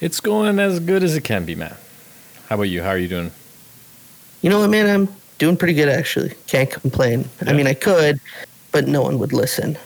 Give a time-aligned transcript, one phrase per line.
[0.00, 1.76] It's going as good as it can be, man.
[2.48, 2.82] How about you?
[2.82, 3.30] How are you doing?
[4.42, 4.88] You know what, man?
[4.88, 5.08] I'm
[5.38, 6.34] doing pretty good, actually.
[6.48, 7.28] Can't complain.
[7.46, 8.18] I mean, I could,
[8.72, 9.78] but no one would listen,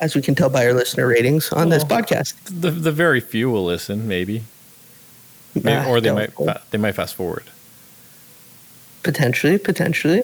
[0.00, 2.34] as we can tell by our listener ratings on this podcast.
[2.44, 4.44] The the very few will listen, maybe,
[5.62, 7.44] May- Nah, or they might fa- they might fast forward.
[9.02, 10.22] Potentially, potentially.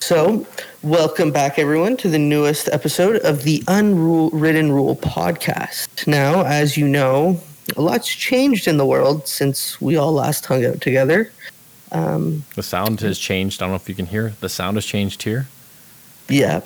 [0.00, 0.46] So,
[0.82, 6.06] welcome back, everyone, to the newest episode of the Unwritten Rule podcast.
[6.06, 7.40] Now, as you know,
[7.76, 11.32] a lot's changed in the world since we all last hung out together.
[11.90, 13.62] Um, The sound has changed.
[13.62, 14.34] I don't know if you can hear.
[14.40, 15.48] The sound has changed here.
[16.28, 16.60] yeah,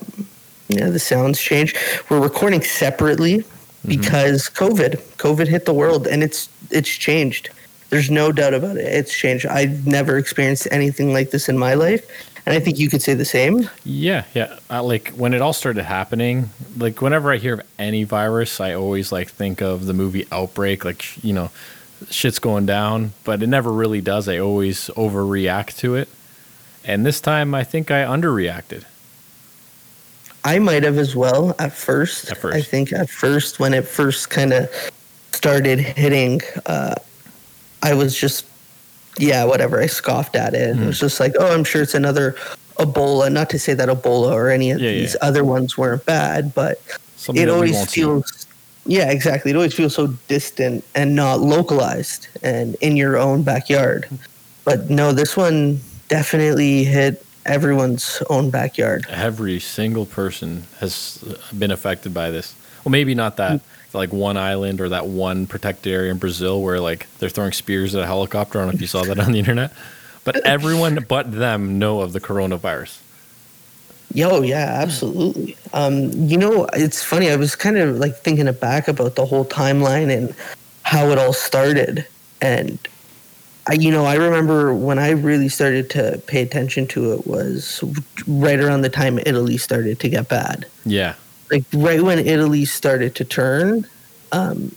[0.68, 1.76] yeah, the sounds changed.
[2.10, 3.44] We're recording separately
[3.88, 7.50] because COVID, COVID hit the world, and it's it's changed.
[7.90, 8.86] There's no doubt about it.
[8.86, 9.46] It's changed.
[9.46, 12.06] I've never experienced anything like this in my life,
[12.44, 13.68] and I think you could say the same.
[13.84, 14.58] Yeah, yeah.
[14.70, 18.74] Uh, like when it all started happening, like whenever I hear of any virus, I
[18.74, 20.84] always like think of the movie Outbreak.
[20.84, 21.50] Like you know,
[22.10, 24.28] shit's going down, but it never really does.
[24.28, 26.08] I always overreact to it,
[26.84, 28.84] and this time I think I underreacted.
[30.44, 32.30] I might have as well at first.
[32.30, 32.56] At first.
[32.56, 34.70] I think at first when it first kind of
[35.32, 36.94] started hitting, uh,
[37.82, 38.46] I was just,
[39.18, 39.80] yeah, whatever.
[39.80, 40.74] I scoffed at it.
[40.76, 40.82] Hmm.
[40.82, 42.36] It was just like, oh, I'm sure it's another
[42.78, 43.30] Ebola.
[43.30, 45.00] Not to say that Ebola or any of Yeah, yeah.
[45.00, 46.80] these other ones weren't bad, but
[47.16, 48.46] Something it always feels,
[48.86, 49.50] yeah, exactly.
[49.50, 54.08] It always feels so distant and not localized and in your own backyard.
[54.64, 59.06] But no, this one definitely hit everyone's own backyard.
[59.08, 61.24] every single person has
[61.56, 62.54] been affected by this.
[62.84, 63.60] Well, maybe not that
[63.94, 67.94] like one island or that one protected area in Brazil where like they're throwing spears
[67.94, 68.58] at a helicopter.
[68.58, 69.72] I don't know if you saw that on the internet,
[70.24, 73.00] but everyone but them know of the coronavirus.
[74.14, 75.56] Yo, yeah, absolutely.
[75.72, 77.30] Um, you know, it's funny.
[77.30, 80.34] I was kind of like thinking it back about the whole timeline and
[80.82, 82.06] how it all started.
[82.40, 82.78] And
[83.68, 87.84] I, you know, I remember when I really started to pay attention to it was
[88.26, 90.66] right around the time Italy started to get bad.
[90.86, 91.14] Yeah,
[91.50, 93.86] Like right when Italy started to turn,
[94.32, 94.74] um,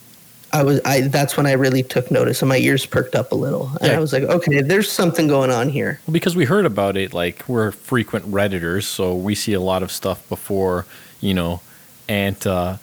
[0.53, 3.35] I was I that's when I really took notice and my ears perked up a
[3.35, 3.71] little.
[3.79, 3.97] And Yeah.
[3.97, 6.01] I was like, okay, there's something going on here.
[6.05, 7.13] well, because we heard about it.
[7.13, 10.85] Like we're frequent redditors, so we see a lot of stuff before
[11.21, 11.61] you know,
[12.09, 12.77] Aunt uh,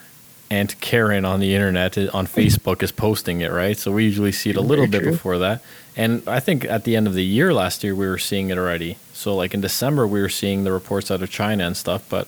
[0.51, 3.77] Aunt Karen on the internet uh, on Facebook is posting it, right?
[3.77, 5.13] So we usually see it a little Very bit true.
[5.13, 5.61] before that.
[5.99, 8.57] And I think at the end of the year last year we were seeing it
[8.59, 8.97] already.
[9.13, 12.27] So like in December we were seeing the reports out of China and stuff, but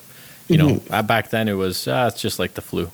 [0.48, 0.92] you know, Mm-hmm.
[0.92, 2.90] uh, back then it was ah, it's just like the flu.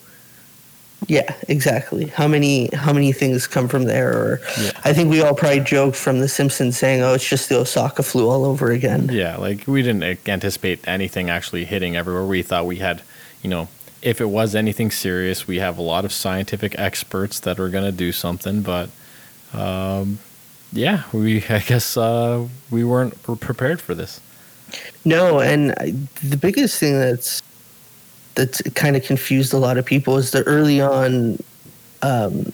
[1.08, 2.06] Yeah, exactly.
[2.06, 4.10] How many how many things come from there?
[4.12, 4.70] Or Yeah.
[4.84, 8.02] I think we all probably joked from The Simpsons saying, "Oh, it's just the Osaka
[8.02, 12.24] flu all over again." Yeah, like we didn't anticipate anything actually hitting everywhere.
[12.24, 13.02] We thought we had,
[13.42, 13.68] you know,
[14.02, 17.84] if it was anything serious, we have a lot of scientific experts that are going
[17.84, 18.62] to do something.
[18.62, 18.88] But,
[19.52, 20.18] um,
[20.72, 24.20] yeah, we I guess uh, we weren't prepared for this.
[25.04, 27.42] No, and I, the biggest thing that's
[28.34, 31.38] that's kind of confused a lot of people is the early on
[32.02, 32.52] um,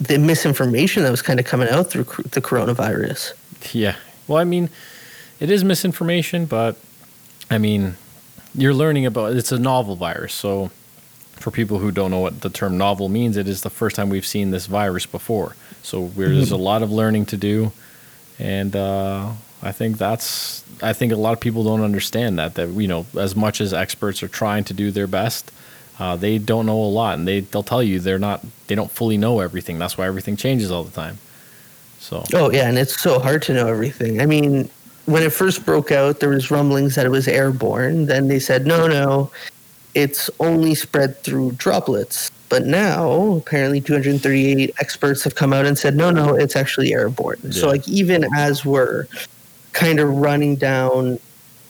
[0.00, 3.32] the misinformation that was kind of coming out through cr- the coronavirus.
[3.72, 3.96] Yeah.
[4.26, 4.70] Well, I mean,
[5.38, 6.76] it is misinformation, but
[7.50, 7.96] I mean,
[8.54, 10.32] you're learning about it's a novel virus.
[10.32, 10.70] So,
[11.32, 14.08] for people who don't know what the term novel means, it is the first time
[14.08, 15.54] we've seen this virus before.
[15.86, 17.70] So, there's a lot of learning to do,
[18.40, 19.30] and uh,
[19.62, 23.06] I think that's I think a lot of people don't understand that that you know
[23.16, 25.52] as much as experts are trying to do their best.
[25.98, 28.90] Uh, they don't know a lot, and they they'll tell you they're not they don't
[28.90, 29.78] fully know everything.
[29.78, 31.18] That's why everything changes all the time.
[32.00, 34.20] So Oh yeah, and it's so hard to know everything.
[34.20, 34.68] I mean,
[35.06, 38.06] when it first broke out, there was rumblings that it was airborne.
[38.06, 39.30] Then they said, no, no,
[39.94, 42.30] it's only spread through droplets.
[42.48, 47.52] But now, apparently, 238 experts have come out and said, no, no, it's actually airborne.
[47.52, 49.06] So, like, even as we're
[49.72, 51.18] kind of running down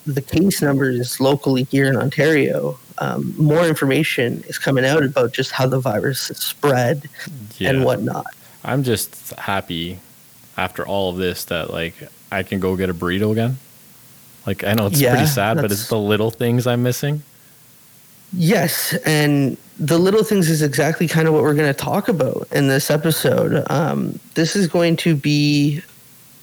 [0.07, 5.51] the case numbers locally here in Ontario, um, more information is coming out about just
[5.51, 7.09] how the virus is spread
[7.59, 7.71] yeah.
[7.71, 8.27] and whatnot.
[8.65, 9.99] I'm just happy
[10.57, 11.95] after all of this that like
[12.33, 13.59] I can go get a burrito again.
[14.47, 17.23] Like I know it's Yeah, pretty sad, but it's the little things I'm missing.
[18.33, 22.49] Yes, and the little things is exactly kind of what we're going to talk about
[22.53, 23.65] in this episode.
[23.71, 25.83] Um, this is going to be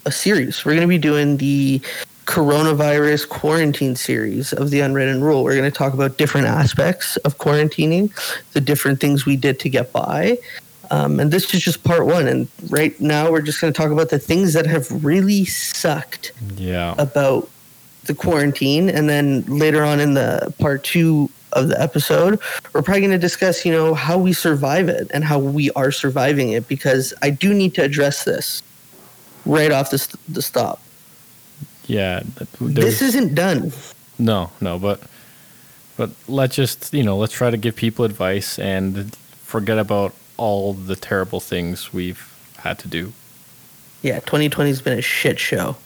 [0.06, 0.64] a series.
[0.64, 1.80] We're going to be doing the
[2.26, 5.42] coronavirus quarantine series of the unwritten rule.
[5.44, 8.12] We're going to talk about different aspects of quarantining,
[8.52, 10.38] the different things we did to get by,
[10.90, 12.28] Um, and this is just part one.
[12.28, 16.32] And right now, we're just going to talk about the things that have really sucked
[16.56, 16.94] Yeah.
[16.98, 17.48] about
[18.06, 18.88] the quarantine.
[18.88, 22.40] And then later on in the part two of the episode,
[22.72, 25.92] we're probably going to discuss, you know, how we survive it and how we are
[25.92, 28.62] surviving it because I do need to address this
[29.46, 30.80] right off the, st- the stop.
[31.86, 32.22] Yeah.
[32.60, 33.72] This isn't done.
[34.18, 35.02] No, no, but
[35.96, 40.72] but let's just you know let's try to give people advice and forget about all
[40.72, 43.12] the terrible things we've had to do.
[44.02, 45.76] Yeah, 2020 has been a shit show.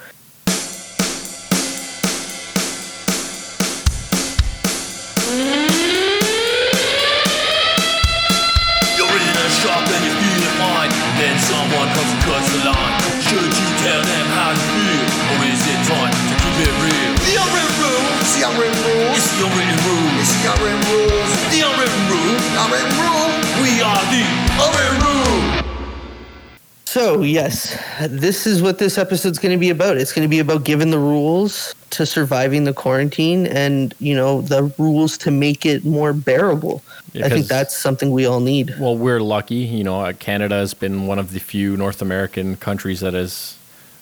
[26.99, 27.79] So, yes,
[28.09, 29.99] this is what this episode's going to be about.
[29.99, 34.41] It's going to be about giving the rules to surviving the quarantine and, you know,
[34.41, 36.83] the rules to make it more bearable.
[37.13, 38.75] Yeah, I think that's something we all need.
[38.81, 40.01] Well, we're lucky, you know.
[40.01, 43.57] uh, Canada has been one of the few North American countries that has.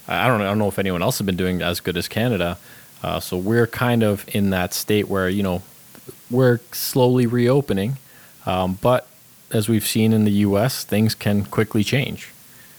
[0.08, 0.46] I don't know.
[0.46, 2.56] I don't know if anyone else has been doing as good as Canada.
[3.02, 5.60] Uh, so we're kind of in that state where you know
[6.30, 7.98] we're slowly reopening,
[8.46, 9.06] um, but
[9.50, 12.32] as we've seen in the U.S., things can quickly change.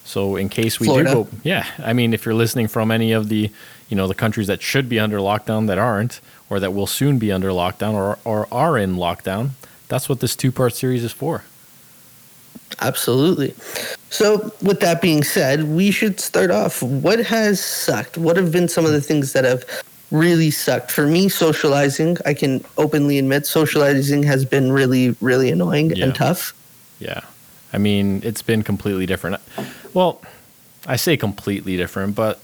[0.07, 1.09] So in case we Florida.
[1.09, 3.51] do go, yeah, I mean, if you're listening from any of the,
[3.89, 7.19] you know, the countries that should be under lockdown that aren't, or that will soon
[7.19, 9.49] be under lockdown, or or are in lockdown,
[9.89, 11.43] that's what this two part series is for.
[12.79, 13.53] Absolutely.
[14.09, 16.81] So, with that being said, we should start off.
[16.81, 18.17] What has sucked?
[18.17, 19.65] What have been some of the things that have
[20.11, 20.89] really sucked?
[20.91, 26.05] For me, socializing, I can openly admit, socializing has been really, really annoying Yeah.
[26.05, 26.53] and tough.
[26.99, 27.21] Yeah.
[27.77, 29.39] I mean, it's been completely different.
[29.93, 30.19] Well,
[30.87, 32.41] I say completely different, but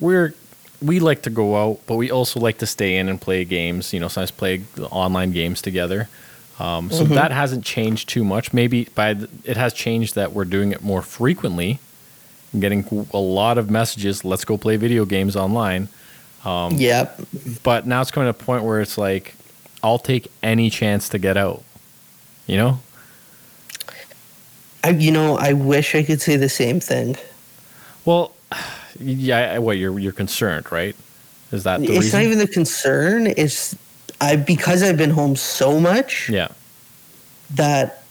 [0.00, 0.34] we're
[0.82, 3.92] we like to go out, but we also like to stay in and play games,
[3.92, 6.08] you know, sometimes play online games together.
[6.58, 8.52] Um, so that hasn't changed too much.
[8.52, 11.78] Maybe by th- it has changed that we're doing it more frequently,
[12.52, 15.88] and getting a lot of messages, let's go play video games online.
[16.44, 17.20] Um, yep.
[17.62, 19.36] But now it's coming to a point where it's like
[19.80, 21.62] I'll take any chance to get out.
[22.48, 22.80] You know?
[24.86, 27.16] I, you know, I wish I could say the same thing.
[28.04, 28.32] Well,
[29.00, 29.58] yeah.
[29.58, 30.94] What you're you're concerned, right?
[31.50, 32.20] Is that the it's reason?
[32.20, 33.26] not even the concern.
[33.36, 33.74] It's
[34.20, 36.48] I because I've been home so much yeah,
[37.54, 38.04] that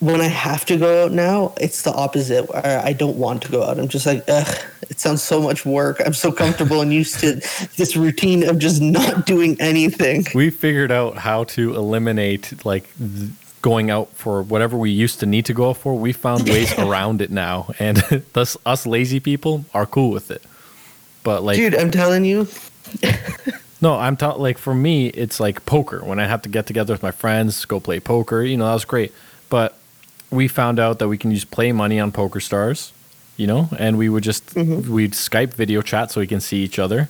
[0.00, 2.52] when I have to go out now, it's the opposite.
[2.52, 3.78] Where I don't want to go out.
[3.78, 4.58] I'm just like, ugh,
[4.90, 6.02] it sounds so much work.
[6.04, 7.36] I'm so comfortable and used to
[7.78, 10.26] this routine of just not doing anything.
[10.34, 12.90] we figured out how to eliminate like
[13.62, 15.94] going out for whatever we used to need to go out for.
[15.96, 17.98] We found ways around it now, and
[18.32, 20.42] thus us lazy people are cool with it.
[21.22, 22.48] But like, Dude, I'm telling you,
[23.80, 26.02] no, I'm ta- like for me, it's like poker.
[26.04, 28.42] When I have to get together with my friends, go play poker.
[28.42, 29.12] You know, that was great.
[29.48, 29.76] But
[30.30, 32.92] we found out that we can use play money on Poker Stars.
[33.36, 34.92] You know, and we would just mm-hmm.
[34.92, 37.08] we'd Skype video chat so we can see each other.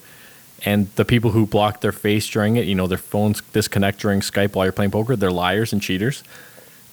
[0.65, 4.21] And the people who block their face during it, you know, their phones disconnect during
[4.21, 5.17] Skype while you're playing poker.
[5.17, 6.23] They're liars and cheaters.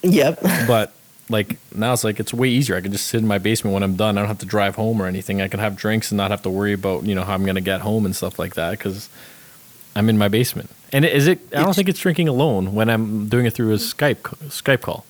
[0.01, 0.39] yep.
[0.67, 0.93] But
[1.29, 2.77] like now, it's like it's way easier.
[2.77, 4.17] I can just sit in my basement when I'm done.
[4.17, 5.41] I don't have to drive home or anything.
[5.41, 7.59] I can have drinks and not have to worry about you know how I'm gonna
[7.59, 9.09] get home and stuff like that because
[9.95, 10.69] I'm in my basement.
[10.93, 11.39] And is it?
[11.51, 14.79] I don't It's- think it's drinking alone when I'm doing it through a Skype Skype
[14.81, 15.03] call.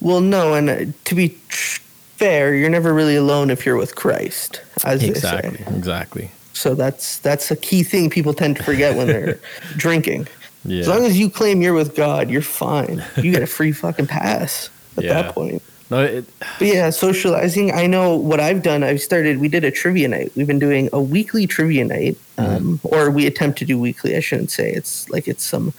[0.00, 1.80] Well, no, and uh, to be tr-
[2.16, 5.64] fair, you're never really alone if you're with Christ, as Exactly.
[5.76, 6.30] Exactly.
[6.56, 9.38] So that's that's a key thing people tend to forget when they're
[9.76, 10.26] drinking.
[10.64, 10.80] Yeah.
[10.80, 13.04] As long as you claim you're with God, you're fine.
[13.16, 15.22] You get a free fucking pass at Yeah.
[15.22, 15.62] that point.
[15.90, 16.24] no, it,
[16.58, 17.72] But yeah, socializing.
[17.72, 18.82] I know what I've done.
[18.82, 19.38] I've started.
[19.38, 20.32] We did a trivia night.
[20.34, 24.16] We've been doing a weekly trivia night, um, or we attempt to do weekly.
[24.16, 25.72] I shouldn't say it's like it's some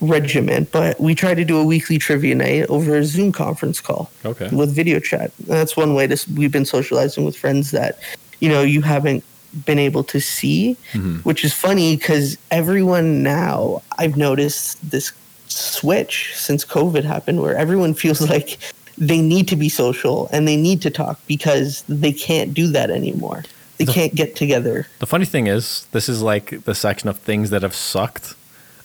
[0.00, 4.10] regiment, but we try to do a weekly trivia night over a Zoom conference call
[4.24, 4.48] okay.
[4.50, 5.30] with video chat.
[5.46, 6.16] That's one way to.
[6.34, 7.98] We've been socializing with friends that
[8.40, 9.22] you know you haven't
[9.64, 11.24] been able to see, Mhm.
[11.24, 15.12] which is funny because everyone now I've noticed this
[15.48, 18.58] switch since COVID happened where everyone feels like
[18.98, 22.90] they need to be social and they need to talk because they can't do that
[22.90, 23.44] anymore.
[23.78, 24.86] They The- can't get together.
[25.00, 28.34] The funny thing is, this is like the section of things that have sucked.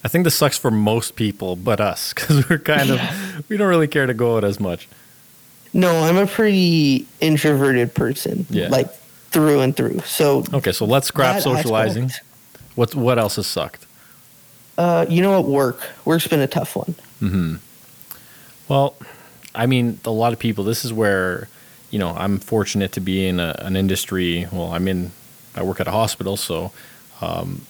[0.04, 3.00] I think this sucks for most people, but us, because we're kind of
[3.50, 4.88] we don't really care to go out as much.
[5.74, 8.70] No, I'm a pretty introverted person, Yeah.
[8.70, 8.88] like
[9.32, 10.00] through and through.
[10.02, 12.12] So Okay, so let's scrap socializing.
[12.76, 13.86] What what else has sucked?
[14.78, 15.50] Uh, you know what?
[15.50, 15.90] Work.
[16.06, 16.96] Work's been a tough one.
[17.20, 17.56] Hmm.
[18.70, 18.96] Well,
[19.54, 20.64] I mean, a lot of people.
[20.64, 21.50] This is where,
[21.92, 24.48] you know, I'm fortunate to be in a, an industry.
[24.52, 25.12] Well, I'm in.
[25.56, 26.72] I work at a hospital, so
[27.20, 27.64] um,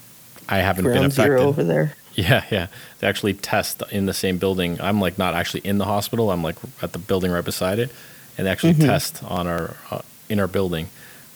[0.48, 1.38] I haven't been Ground affected.
[1.38, 1.94] zero over there.
[2.14, 2.68] Yeah, yeah.
[3.00, 4.80] They actually test in the same building.
[4.82, 6.32] I'm like not actually in the hospital.
[6.32, 7.92] I'm like at the building right beside it,
[8.38, 10.90] and they actually test on our uh, in our building.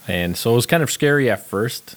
[0.07, 1.95] And so it was kind of scary at first,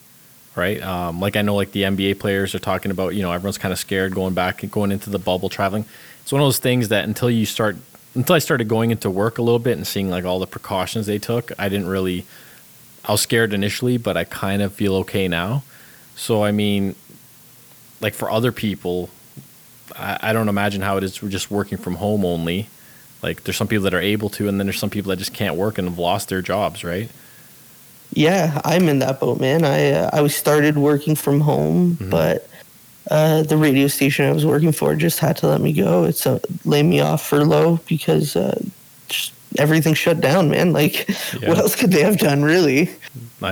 [0.54, 0.80] right?
[0.82, 3.14] Um, like I know like the NBA players are talking about.
[3.14, 5.84] You know, everyone's kind of scared going back and going into the bubble traveling.
[6.22, 7.76] It's one of those things that until you start,
[8.14, 11.06] until I started going into work a little bit and seeing like all the precautions
[11.06, 12.24] they took, I didn't really.
[13.04, 15.62] I was scared initially, but I kind of feel okay now.
[16.16, 16.96] So I mean,
[18.00, 19.10] like for other people,
[19.94, 22.68] I, I don't imagine how it is for just working from home only.
[23.22, 25.34] Like there's some people that are able to, and then there's some people that just
[25.34, 27.10] can't work and have lost their jobs, right?
[28.16, 29.64] Yeah, I'm in that boat, man.
[29.64, 32.48] I uh, I was started working from home, but
[33.10, 36.04] uh, the radio station I was working for just had to let me go.
[36.04, 38.58] It's a, laid me off furlough because uh,
[39.08, 40.72] just everything shut down, man.
[40.72, 41.06] Like,
[41.40, 41.50] Yeah.
[41.50, 42.90] what else could they have done, really?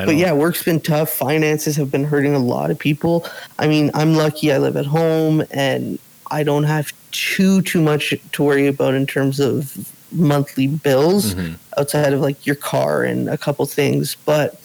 [0.07, 1.11] But yeah, work's been tough.
[1.11, 3.27] Finances have been hurting a lot of people.
[3.59, 5.99] I mean, I'm lucky I live at home and
[6.31, 9.77] I don't have too too much to worry about in terms of
[10.15, 11.57] monthly bills Mhm.
[11.77, 14.17] outside of like your car and a couple things.
[14.25, 14.61] But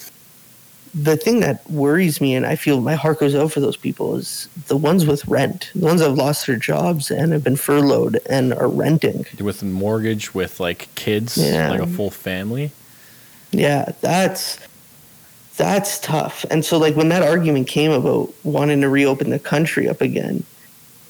[0.94, 4.15] the thing that worries me and I feel my heart goes out for those people
[4.15, 7.56] is the ones with rent, the ones that have lost their jobs and have been
[7.56, 9.25] furloughed and are renting.
[9.39, 11.70] with mortgage, with like kids, Yeah.
[11.70, 12.72] like a full family.
[13.51, 14.58] Yeah, that's
[15.58, 16.46] that's tough.
[16.50, 20.44] And so like when that argument came about wanting to reopen the country up again,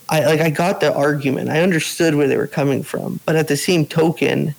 [0.09, 1.49] I like I got the argument.
[1.49, 4.55] I understood where they were coming from, but at the same token,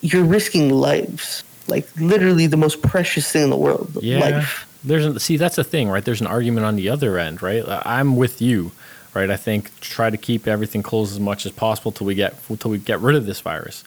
[0.00, 1.42] you're risking lives.
[1.68, 4.18] Like literally the most precious thing in the world, Yeah.
[4.20, 4.66] life.
[4.84, 6.04] There's a, see that's the thing, right?
[6.04, 7.64] There's an argument on the other end, right?
[7.84, 8.70] I'm with you,
[9.14, 9.28] right?
[9.30, 12.70] I think try to keep everything closed as much as possible till we get till
[12.70, 13.82] we get rid of this virus.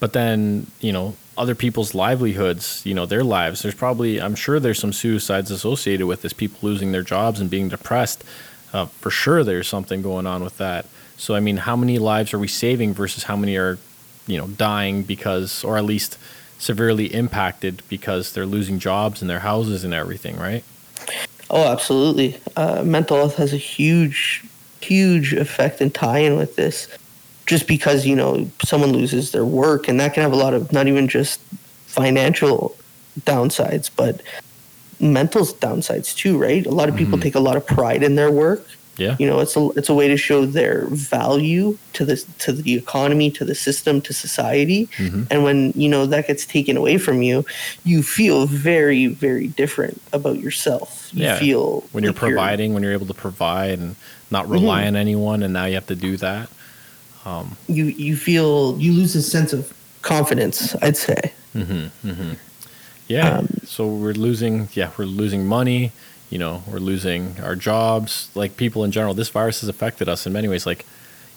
[0.00, 3.62] But then, you know, other people's livelihoods, you know, their lives.
[3.62, 6.32] There's probably, I'm sure, there's some suicides associated with this.
[6.32, 8.24] People losing their jobs and being depressed.
[8.72, 10.86] Uh, for sure, there's something going on with that.
[11.16, 13.78] So, I mean, how many lives are we saving versus how many are,
[14.26, 16.18] you know, dying because, or at least
[16.58, 20.64] severely impacted because they're losing jobs and their houses and everything, right?
[21.50, 22.38] Oh, absolutely.
[22.56, 24.44] Uh, mental health has a huge,
[24.80, 26.88] huge effect and tie-in with this.
[27.46, 30.70] Just because you know someone loses their work, and that can have a lot of
[30.70, 31.40] not even just
[31.86, 32.76] financial
[33.20, 34.20] downsides, but
[35.00, 36.38] mental downsides too.
[36.38, 36.66] Right?
[36.66, 37.22] A lot of people mm-hmm.
[37.22, 38.66] take a lot of pride in their work.
[38.98, 39.14] Yeah.
[39.20, 42.74] You know, it's a it's a way to show their value to the to the
[42.74, 44.88] economy, to the system, to society.
[44.96, 45.28] Mhm.
[45.30, 47.44] And when you know that gets taken away from you,
[47.84, 51.10] you feel very very different about yourself.
[51.12, 51.38] You Yeah.
[51.38, 53.94] feel when you're like you're- providing, when you're able to provide and
[54.32, 54.88] not rely mm-hmm.
[54.88, 56.48] on anyone, and now you have to do that.
[57.24, 60.74] Um, you you feel you lose a sense of confidence.
[60.82, 61.32] I'd say.
[61.54, 62.32] Mm-hmm.
[63.08, 63.38] Yeah.
[63.38, 64.68] Um, so we're losing.
[64.72, 65.92] Yeah, we're losing money.
[66.30, 68.30] You know, we're losing our jobs.
[68.34, 70.66] Like people in general, this virus has affected us in many ways.
[70.66, 70.84] Like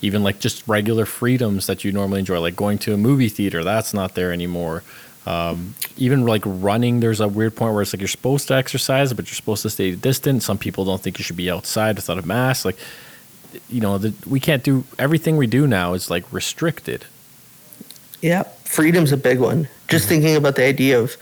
[0.02, 3.64] even like just regular freedoms that you normally enjoy, like going to a movie theater.
[3.64, 4.82] That's not there anymore.
[5.24, 9.12] Um, even like running, there's a weird point where it's like you're supposed to exercise,
[9.12, 10.42] but you're supposed to stay distant.
[10.42, 12.64] Some people don't think you should be outside without a mask.
[12.64, 12.76] Like,
[13.68, 17.06] you know, the, we can't do everything we do now is like restricted.
[18.20, 19.68] Yeah, freedom's a big one.
[19.88, 21.16] Just thinking about the idea of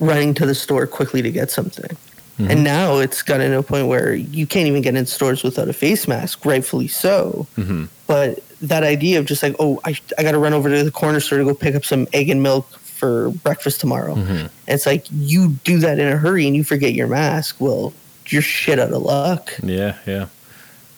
[0.00, 1.96] running to the store quickly to get something.
[2.38, 5.68] And now it's gotten to a point where you can't even get in stores without
[5.68, 7.46] a face mask, rightfully so.
[7.58, 7.84] Mm-hmm.
[8.06, 10.90] But that idea of just like, oh, I, I got to run over to the
[10.90, 14.14] corner store to go pick up some egg and milk for breakfast tomorrow.
[14.14, 14.48] Mhm.
[14.68, 17.56] It's like you do that in a hurry and you forget your mask.
[17.58, 17.92] Well,
[18.28, 19.52] you're shit out of luck.
[19.62, 20.26] Yeah, yeah.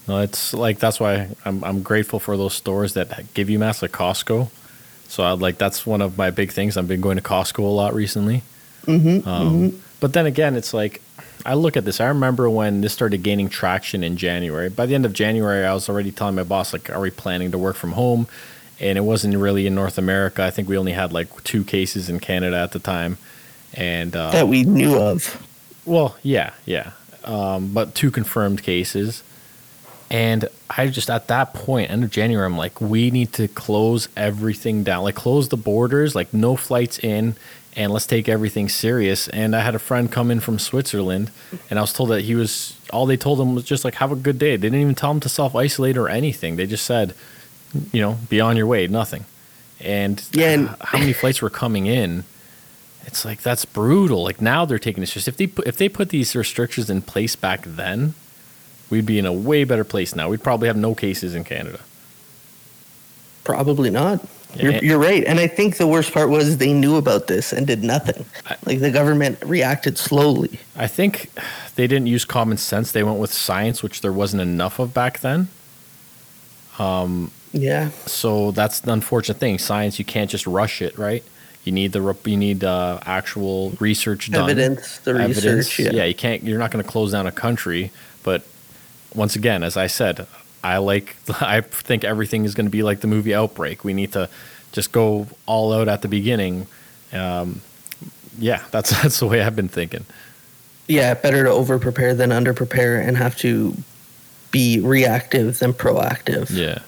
[0.07, 3.83] No, it's like that's why I'm I'm grateful for those stores that give you masks
[3.83, 4.49] like Costco.
[5.09, 6.77] So I like that's one of my big things.
[6.77, 8.43] I've been going to Costco a lot recently.
[8.87, 11.01] Mm-hmm, Um, But then again, it's like
[11.45, 12.01] I look at this.
[12.01, 14.69] I remember when this started gaining traction in January.
[14.69, 17.51] By the end of January, I was already telling my boss like, "Are we planning
[17.53, 18.27] to work from home?"
[18.81, 20.43] And it wasn't really in North America.
[20.45, 23.19] I think we only had like two cases in Canada at the time,
[23.75, 25.45] and uh, that we knew of.
[25.85, 26.93] well, yeah, yeah.
[27.25, 29.23] Um, but two confirmed cases.
[30.11, 34.09] And I just, at that point, end of January, I'm like, we need to close
[34.15, 35.05] everything down.
[35.05, 37.35] Like, close the borders, like, no flights in,
[37.75, 39.29] and let's take everything serious.
[39.29, 41.31] And I had a friend come in from Switzerland,
[41.71, 44.13] and I was told that he was, all they told him was just like, have
[44.13, 44.57] a good day.
[44.57, 46.57] They didn't even tell him to self isolate or anything.
[46.57, 47.15] They just said,
[47.93, 49.25] you know, be on your way, nothing.
[49.81, 52.25] And Yeah, and- how many flights were coming in?
[53.05, 54.23] It's like that's brutal.
[54.23, 55.13] Like now they're taking this.
[55.13, 58.15] Just if they put, if they put these restrictions in place back then,
[58.91, 60.29] we'd be in a way better place now.
[60.29, 61.81] We'd probably have no cases in Canada.
[63.45, 64.25] Probably not.
[64.57, 65.25] You're, you're right.
[65.25, 68.25] And I think the worst part was they knew about this and did nothing.
[68.67, 70.61] Like the government reacted slowly.
[70.77, 71.31] I think
[71.77, 72.93] they didn't use common sense.
[72.93, 75.49] They went with science, which there wasn't enough of back then.
[77.53, 77.91] Yeah.
[78.07, 79.59] So that's the unfortunate thing.
[79.59, 81.25] Science, you can't just rush it, right?
[81.65, 84.51] You need the you need uh, actual research done.
[84.51, 85.79] Evidence, the research.
[85.79, 86.05] Yeah.
[86.05, 86.43] you can't.
[86.43, 87.93] You're not going to close down a country.
[88.23, 88.43] But
[89.15, 90.27] once again, as I said,
[90.63, 91.17] I like.
[91.41, 93.85] I think everything is going to be like the movie Outbreak.
[93.85, 94.29] We need to
[94.73, 96.67] just go all out at the beginning.
[97.13, 97.61] Um,
[98.39, 100.05] yeah, that's that's the way I've been thinking.
[100.89, 101.15] Yeah.
[101.15, 103.75] Better to over prepare than under prepare and have to
[104.51, 106.51] be reactive than proactive.
[106.51, 106.81] Yeah.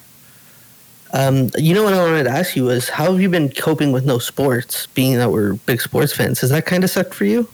[1.15, 3.93] Um, you know what I wanted to ask you was how have you been coping
[3.93, 6.41] with no sports, being that we're big sports fans?
[6.41, 7.49] Has that kind of sucked for you?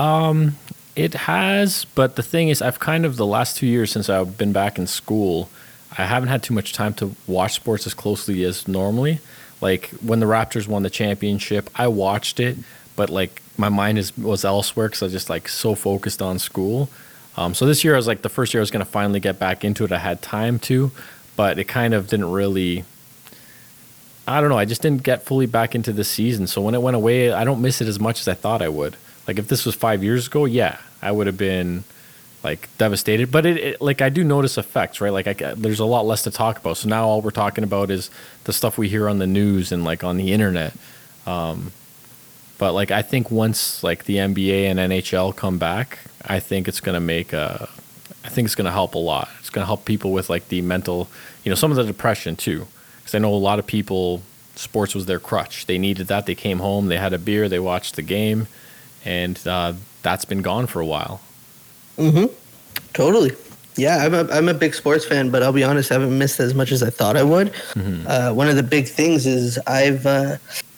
[0.00, 0.56] Um,
[0.94, 4.36] it has, but the thing is, I've kind of the last two years since I've
[4.36, 5.48] been back in school,
[5.96, 9.20] I haven't had too much time to watch sports as closely as normally.
[9.60, 12.58] Like when the Raptors won the championship, I watched it,
[12.96, 16.38] but like my mind is was elsewhere because I was just like so focused on
[16.38, 16.88] school.
[17.36, 19.38] Um, so this year I was like the first year I was gonna finally get
[19.38, 19.92] back into it.
[19.92, 20.90] I had time to,
[21.36, 22.84] but it kind of didn't really.
[24.26, 24.58] I don't know.
[24.58, 26.46] I just didn't get fully back into the season.
[26.46, 28.68] So when it went away, I don't miss it as much as I thought I
[28.68, 28.96] would.
[29.26, 31.84] Like if this was five years ago, yeah, I would have been
[32.42, 33.30] like devastated.
[33.30, 35.12] But it, it like I do notice effects, right?
[35.12, 36.76] Like I, there's a lot less to talk about.
[36.76, 38.10] So now all we're talking about is
[38.44, 40.74] the stuff we hear on the news and like on the internet.
[41.26, 41.72] Um,
[42.58, 46.80] but like I think once like the NBA and NHL come back, I think it's
[46.80, 47.68] gonna make a.
[48.24, 49.28] I think it's gonna help a lot.
[49.40, 51.08] It's gonna help people with like the mental,
[51.44, 52.66] you know, some of the depression too.
[52.98, 54.22] Because I know a lot of people,
[54.54, 55.66] sports was their crutch.
[55.66, 56.26] They needed that.
[56.26, 58.46] They came home, they had a beer, they watched the game,
[59.04, 61.20] and uh, that's been gone for a while.
[61.98, 62.30] Mhm.
[62.92, 63.32] Totally.
[63.76, 66.40] Yeah, I'm a, I'm a big sports fan, but I'll be honest, I haven't missed
[66.40, 67.52] as much as I thought I would.
[68.06, 70.36] Uh, one of the big things is I've uh,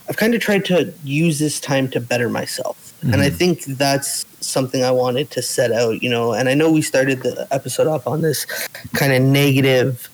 [0.08, 4.24] I've kind of tried to use this time to better myself, and I think that's
[4.40, 6.02] something I wanted to set out.
[6.04, 8.44] You know, and I know we started the episode off on this
[8.92, 10.08] kind of negative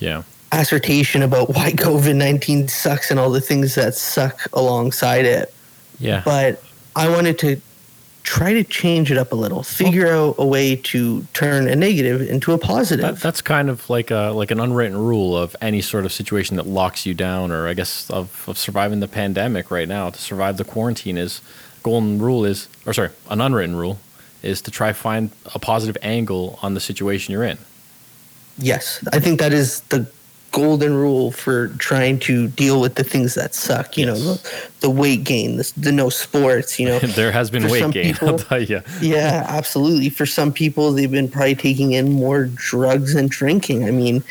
[0.00, 0.22] Yeah.
[0.50, 5.52] assertion about why COVID nineteen sucks and all the things that suck alongside it
[6.00, 6.22] Yeah.
[6.24, 6.60] but
[6.96, 7.60] I wanted to
[8.24, 12.22] try to change it up a little, figure out a way to turn a negative
[12.22, 13.02] into a positive.
[13.02, 16.56] That, that's kind of like a like an unwritten rule of any sort of situation
[16.56, 20.10] that locks you down, or I guess of, of surviving the pandemic right now.
[20.10, 21.40] To survive the quarantine is
[21.82, 23.98] golden rule is, or sorry, an unwritten rule
[24.42, 27.58] is to try find a positive angle on the situation you're in.
[28.58, 30.06] yes, I think that is the
[30.54, 33.98] golden rule for trying to deal with the things that suck.
[33.98, 36.78] You know, the, the weight gain, the, the no sports.
[36.78, 38.80] You know, there has been For weight gain, I'll people- you.
[39.02, 40.08] yeah, absolutely.
[40.08, 43.84] For some people, they've been probably taking in more drugs and drinking.
[43.84, 44.22] I mean,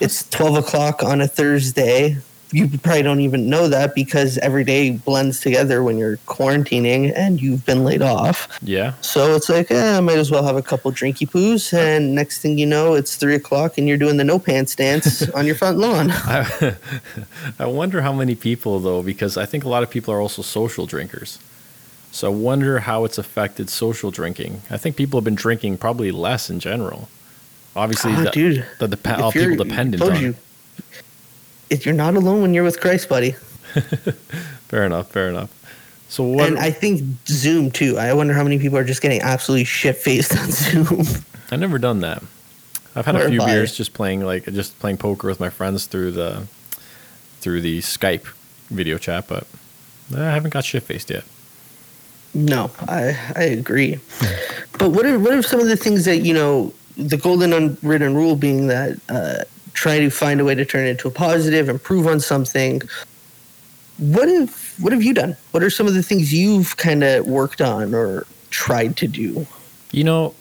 [0.00, 2.16] it's 12 o'clock on a Thursday.
[2.52, 7.42] You probably don't even know that because every day blends together when you're quarantining and
[7.42, 8.46] you've been laid off.
[8.62, 8.94] Yeah.
[9.00, 11.76] So it's like, eh, I might as well have a couple drinky poos.
[11.76, 15.28] And next thing you know, it's three o'clock and you're doing the no pants dance
[15.34, 16.10] on your front lawn.
[16.14, 16.76] I,
[17.58, 20.42] I wonder how many people though, because I think a lot of people are also
[20.42, 21.38] social drinkers.
[22.12, 24.62] So I wonder how it's affected social drinking.
[24.70, 27.08] I think people have been drinking probably less in general.
[27.74, 30.22] Obviously, Ah, the, dude, the if all people dependent on.
[30.22, 30.36] you, it.
[31.70, 33.32] If you're not alone when you're with Christ, buddy.
[34.68, 35.10] Fair enough.
[35.10, 35.52] Fair enough.
[36.08, 36.48] So what?
[36.48, 37.98] and I think Zoom too.
[37.98, 41.00] I wonder how many people are just getting absolutely shit faced on Zoom.
[41.50, 42.22] I've never done that.
[42.94, 46.12] I've had a few beers just playing like just playing poker with my friends through
[46.12, 46.46] the
[47.40, 48.24] through the Skype
[48.70, 49.46] video chat, but
[50.16, 51.24] I haven't got shit faced yet.
[52.32, 53.98] no, I I agree.
[54.78, 58.14] But what are what are some of the things that you know the golden unwritten
[58.14, 59.44] rule being that uh,
[59.76, 62.82] try to find a way to turn it into a positive, improve on something.
[63.98, 65.36] What have what have you done?
[65.52, 69.46] What are some of the things you've kind of worked on or tried to do?
[69.92, 70.34] You know,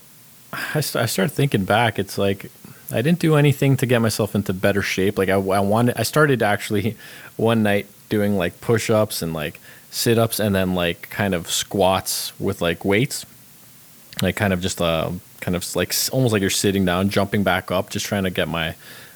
[0.51, 1.99] I, st- I started thinking back.
[1.99, 2.49] It's like
[2.91, 5.17] I didn't do anything to get myself into better shape.
[5.17, 6.97] Like I, I wanted, I started actually
[7.37, 11.49] one night doing like push ups and like sit ups and then like kind of
[11.49, 13.25] squats with like weights,
[14.21, 17.71] like kind of just uh, kind of like almost like you're sitting down, jumping back
[17.71, 18.75] up, just trying to get my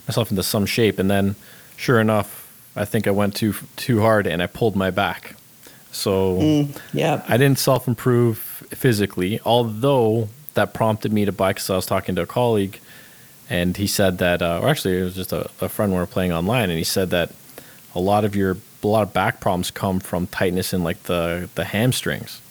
[0.09, 0.99] myself into some shape.
[0.99, 1.35] And then,
[1.77, 5.35] sure enough, I think I went too too hard and I pulled my back.
[5.91, 6.37] So.
[6.37, 8.37] Mm, yeah, I didn't self improve
[8.71, 12.79] physically, although that prompted me to buy because I was talking to a colleague
[13.49, 16.05] and he said that, uh, or actually, it was just a, a friend we were
[16.05, 17.31] playing online, and he said that
[17.95, 21.49] a lot of your a lot of back problems come from tightness in like the
[21.55, 22.41] the hamstrings.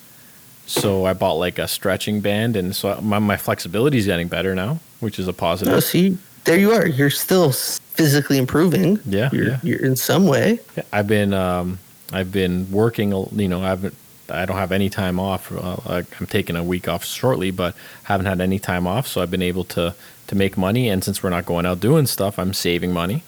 [0.66, 4.54] So I bought like a stretching band, and so my my flexibility is getting better
[4.56, 5.72] now, which is a positive.
[5.72, 6.86] No, see, there you are.
[6.86, 9.00] You're still physically improving.
[9.04, 9.60] Yeah, you're, yeah.
[9.62, 10.60] you're in some way.
[10.76, 11.78] Yeah, I've been um,
[12.12, 13.12] I've been working.
[13.12, 13.94] You know, I haven't.
[14.30, 15.52] I don't have any time off.
[15.52, 19.30] Uh, I'm taking a week off shortly, but haven't had any time off, so I've
[19.30, 19.94] been able to
[20.28, 20.88] to make money.
[20.88, 23.22] And since we're not going out doing stuff, I'm saving money.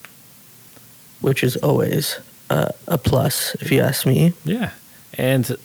[1.20, 2.18] which is always
[2.50, 4.32] uh, a plus, if you ask me.
[4.44, 4.70] Yeah,
[5.18, 5.56] and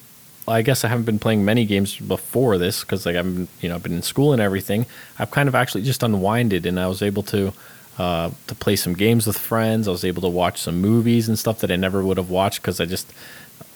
[0.47, 3.75] I guess I haven't been playing many games before this because like I'm you know
[3.75, 4.85] I've been in school and everything.
[5.17, 7.51] I've kind of actually just unwinded, and I was able to
[7.97, 9.87] uh, to play some games with friends.
[9.87, 12.61] I was able to watch some movies and stuff that I never would have watched
[12.61, 13.11] because I just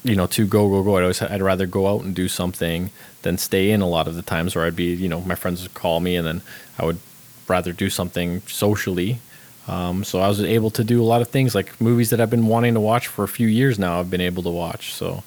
[0.03, 0.97] you know to go go go.
[0.97, 2.91] I'd always I'd rather go out and do something
[3.23, 5.63] than stay in a lot of the times where I'd be you know my friends
[5.63, 6.41] would call me and then
[6.77, 6.99] I would
[7.47, 9.19] rather do something socially.
[9.67, 12.29] Um, so I was able to do a lot of things like movies that I've
[12.29, 13.99] been wanting to watch for a few years now.
[13.99, 14.93] I've been able to watch.
[14.93, 15.23] So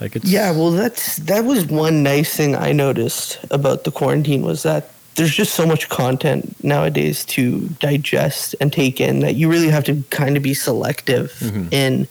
[0.00, 4.42] like it's Yeah, well, that's that was one nice thing I noticed about the quarantine
[4.42, 9.48] was that there's just so much content nowadays to digest and take in that you
[9.50, 11.72] really have to kind of be selective Mhm.
[11.72, 12.08] in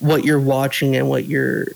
[0.00, 1.66] what you're watching and what you're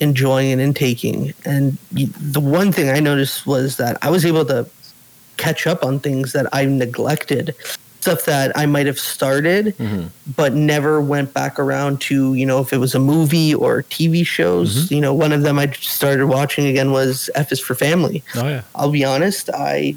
[0.00, 1.32] enjoying and intaking.
[1.44, 4.66] And the one thing I noticed was that I was able to
[5.36, 7.54] catch up on things that I neglected,
[8.02, 10.08] stuff that I might have started Mhm.
[10.36, 14.24] but never went back around to you know if it was a movie or TV
[14.26, 14.90] shows.
[14.90, 18.22] You know, one of them I started watching again was F is for Family.
[18.34, 18.62] Oh yeah.
[18.74, 19.94] I'll be honest, I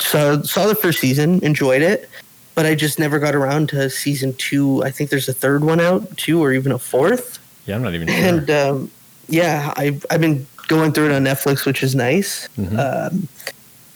[0.00, 2.08] saw saw the first season, enjoyed it,
[2.54, 4.82] but I just never got around to season two.
[4.82, 7.38] I think there's a third one out, two or even a fourth.
[7.66, 8.16] Yeah, I'm not even sure.
[8.16, 8.90] And um,
[9.28, 12.48] yeah, I've I've been going through it on Netflix, which is nice.
[12.58, 12.78] Mhm.
[12.78, 13.28] Um,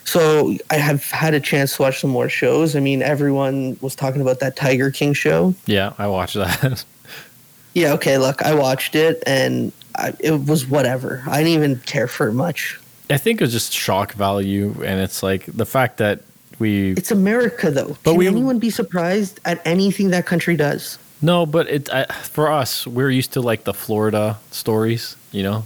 [0.07, 2.75] so I have had a chance to watch some more shows.
[2.75, 5.53] I mean, everyone was talking about that Tiger King show.
[5.65, 6.83] yeah, I watched that.
[7.73, 11.21] Yeah, okay, look, I watched it and I, it was whatever.
[11.27, 12.79] I didn't even care for it much.
[13.11, 16.21] I think it was just shock value, and it's like the fact that
[16.57, 17.95] we It's America, though.
[18.03, 20.97] But Can we- anyone be surprised at anything that country does?
[21.21, 25.65] no, but it I, for us, we're used to like the Florida stories, you know.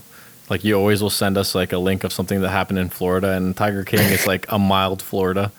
[0.51, 3.31] Like you always will send us like a link of something that happened in Florida,
[3.31, 5.49] and Tiger King is like a mild Florida.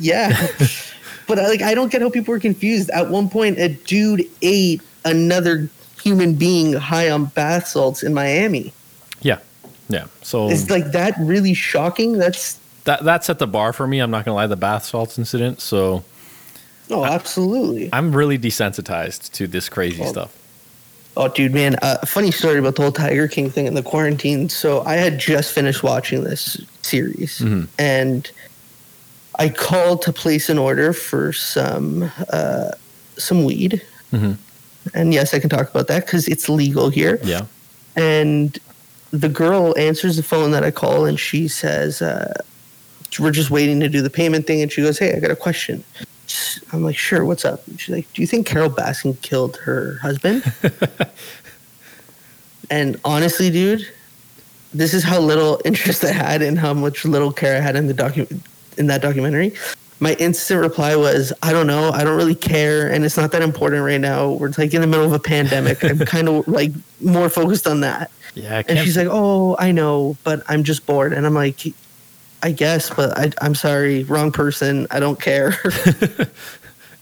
[0.00, 0.48] Yeah.
[1.28, 2.88] but like, I don't get how people are confused.
[2.88, 5.68] At one point, a dude ate another
[6.02, 8.72] human being high on bath salts in Miami.
[9.20, 9.40] Yeah,
[9.90, 10.06] yeah.
[10.22, 12.16] So Is like that really shocking?
[12.16, 13.98] That's that that set the bar for me.
[13.98, 15.60] I'm not gonna lie, the bath salts incident.
[15.60, 16.04] So
[16.90, 17.90] oh, absolutely.
[17.92, 20.45] I'm really desensitized to this crazy Well, stuff.
[21.16, 21.76] Oh, dude, man.
[21.80, 24.48] Uh, funny story about the whole Tiger King thing in the quarantine.
[24.50, 27.68] So I had just finished watching this series, Mhm.
[27.78, 28.30] and
[29.38, 32.70] I called to place an order for some uh,
[33.16, 33.80] some weed.
[34.12, 34.36] Mhm.
[34.92, 37.18] And yes, I can talk about that because it's legal here.
[37.24, 37.42] Yeah.
[37.96, 38.58] And
[39.10, 42.34] the girl answers the phone that I call, and she says, uh,
[43.18, 45.36] "We're just waiting to do the payment thing." And she goes, "Hey, I got a
[45.36, 45.82] question."
[46.72, 49.98] I'm like, "Sure, what's up?" And she's like, "Do you think Carole Baskin killed her
[50.02, 50.42] husband?"
[52.70, 53.86] and honestly, dude,
[54.72, 57.86] this is how little interest I had and how much little care I had in
[57.86, 58.40] the docu-
[58.78, 59.54] in that documentary.
[59.98, 61.90] My instant reply was, "I don't know.
[61.90, 64.32] I don't really care, and it's not that important right now.
[64.32, 65.82] We're like in the middle of a pandemic.
[65.82, 68.62] I'm kind of like more focused on that." Yeah.
[68.68, 71.64] And she's like, "Oh, I know, but I'm just bored." And I'm like,
[72.42, 74.86] "I guess, but I, I'm sorry, wrong person.
[74.90, 75.54] I don't care."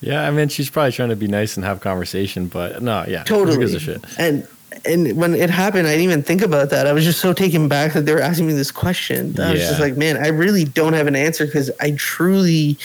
[0.00, 3.20] Yeah, I mean, she's probably trying to be nice and have conversation, but no, yeah,
[3.20, 3.56] who totally.
[3.56, 4.04] gives a shit?
[4.18, 4.46] And
[4.84, 6.86] and when it happened, I didn't even think about that.
[6.86, 9.34] I was just so taken back that they were asking me this question.
[9.40, 9.68] I was Yeah.
[9.68, 12.76] just like, man, I really don't have an answer because I truly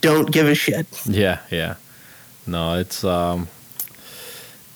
[0.00, 0.86] don't give a shit.
[1.04, 1.74] Yeah, yeah.
[2.46, 3.48] No, it's um,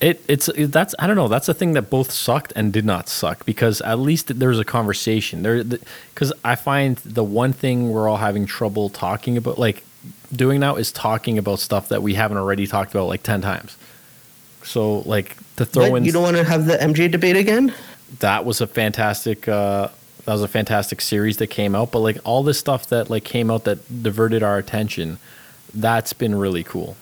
[0.01, 1.29] it it's it, that's I don't know.
[1.29, 4.65] That's a thing that both sucked and did not suck because at least there's a
[4.65, 5.63] conversation there.
[5.63, 9.85] Because I find the one thing we're all having trouble talking about, like
[10.35, 13.77] doing now, is talking about stuff that we haven't already talked about like ten times.
[14.63, 17.75] So like to throw in you don't want to have the MJ debate again?
[18.19, 19.87] that was a fantastic uh
[20.25, 23.23] that was a fantastic series that came out but like all this stuff that like
[23.23, 25.17] came out that diverted our attention
[25.75, 26.97] that's been really cool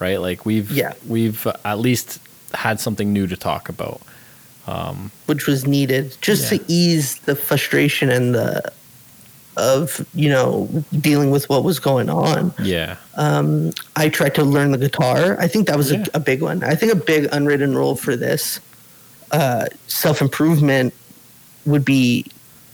[0.00, 0.94] right like we've Yeah.
[1.06, 2.18] we've at least
[2.54, 4.00] had something new to talk about
[5.26, 6.58] which was needed just Yeah.
[6.58, 8.70] to ease the frustration and the
[9.56, 10.68] of you know
[11.00, 12.52] dealing with what was going on.
[12.62, 15.36] yeah Um, I tried to learn the guitar.
[15.40, 16.04] I think that was Yeah.
[16.14, 16.62] a, a big one.
[16.62, 18.60] I think a big unwritten rule for this
[19.32, 20.92] uh, self improvement
[21.66, 22.24] would be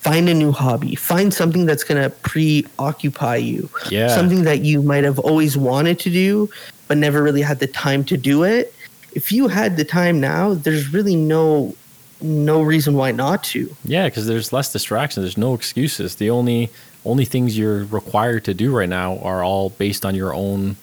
[0.01, 4.09] find a new hobby, find something that's going to preoccupy you, Yeah.
[4.15, 6.51] something that you might have always wanted to do
[6.89, 8.75] but never really had the time to do it.
[9.15, 11.75] If you had the time now, there's really no
[12.21, 13.77] no reason why not to.
[13.85, 16.71] yeah because there's less distraction there's no excuses the only
[17.05, 20.77] only things you're required to do right now are all based on your own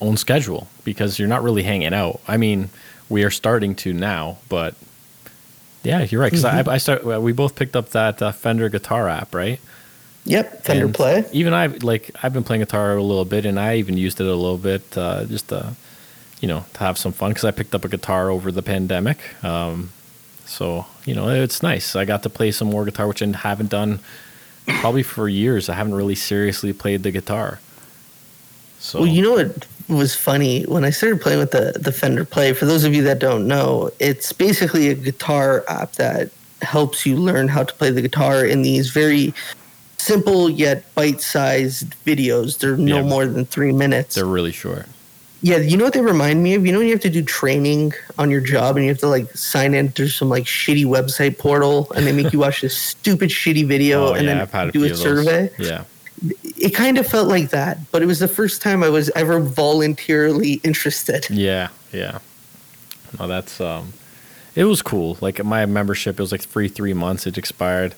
[0.00, 2.20] own schedule because you're not really hanging out.
[2.26, 2.70] I mean,
[3.08, 4.74] we are starting to now, but
[5.82, 6.30] yeah, you're right.
[6.30, 7.04] Because I, I start.
[7.04, 9.60] We both picked up that uh, Fender guitar app, right?
[10.24, 11.24] Yep, Fender And Play.
[11.32, 14.26] Even I like I've been playing guitar a little bit, and I even used it
[14.26, 15.74] a little bit uh, just to,
[16.40, 19.18] you know, to have some fun because I picked up a guitar over the pandemic.
[19.44, 19.90] Um,
[20.46, 21.94] so you know, it's nice.
[21.96, 24.00] I got to play some more guitar, which I haven't done
[24.80, 25.68] probably for years.
[25.68, 27.60] I haven't really seriously played the guitar.
[28.78, 32.24] So Well, you know what was funny when I started playing with the the Fender
[32.24, 32.52] Play.
[32.52, 36.30] For those of you that don't know, it's basically a guitar app that
[36.62, 39.32] helps you learn how to play the guitar in these very
[39.96, 42.58] simple yet bite-sized videos.
[42.58, 43.02] They're no Yeah.
[43.02, 44.14] more than three minutes.
[44.14, 44.86] they're really short.
[45.40, 46.66] Yeah, you know what they remind me of?
[46.66, 49.08] You know when you have to do training on your job and you have to
[49.08, 52.76] like sign in through some like shitty website portal and they make you watch this
[52.76, 55.50] stupid shitty video Oh and yeah, then a do few a survey?
[55.58, 55.84] Yeah.
[56.56, 59.38] It kind of felt like that, but it was the first time I was ever
[59.38, 61.30] voluntarily interested.
[61.30, 62.18] Yeah, yeah.
[63.18, 63.92] No, that's um,
[64.56, 65.16] it was cool.
[65.20, 67.28] Like my membership, it was like free three months.
[67.28, 67.94] It expired.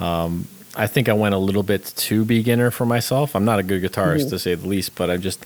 [0.00, 3.36] Um, I think I went a little bit too beginner for myself.
[3.36, 5.44] I'm not a good guitarist to say the least, but I just,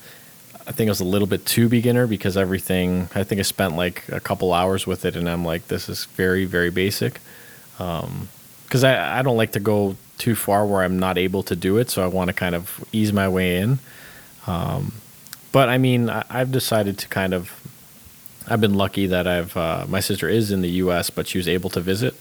[0.66, 3.09] I think I was a little bit too beginner because everything.
[3.14, 6.07] I think I spent like a couple hours with it, and I'm like, this is
[6.07, 7.20] very, very basic.
[7.77, 11.77] Because I, I don't like to go too far where I'm not able to do
[11.79, 13.79] it, so I want to kind of ease my way in.
[14.46, 14.94] Um,
[15.53, 17.50] but I mean, I, I've decided to kind of
[18.48, 21.48] I've been lucky that I've uh, my sister is in the U.S., but she was
[21.48, 22.14] able to visit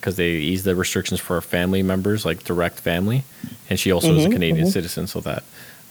[0.00, 3.24] because they eased the restrictions for family members, like direct family,
[3.70, 4.72] and she also is a Mhm, Canadian mhm.
[4.72, 5.42] citizen, so that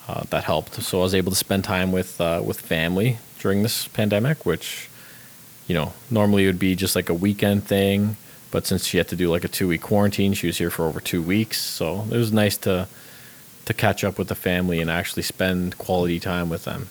[0.07, 0.75] uh, that helped.
[0.81, 4.89] So I was able to spend time with uh, with family during this pandemic, which
[5.67, 8.17] you know normally it would be just like a weekend thing,
[8.51, 10.85] but since she had to do like a two week quarantine, she was here for
[10.85, 12.87] over two weeks, so it was nice to
[13.65, 16.89] to catch up with the family and actually spend quality time with them.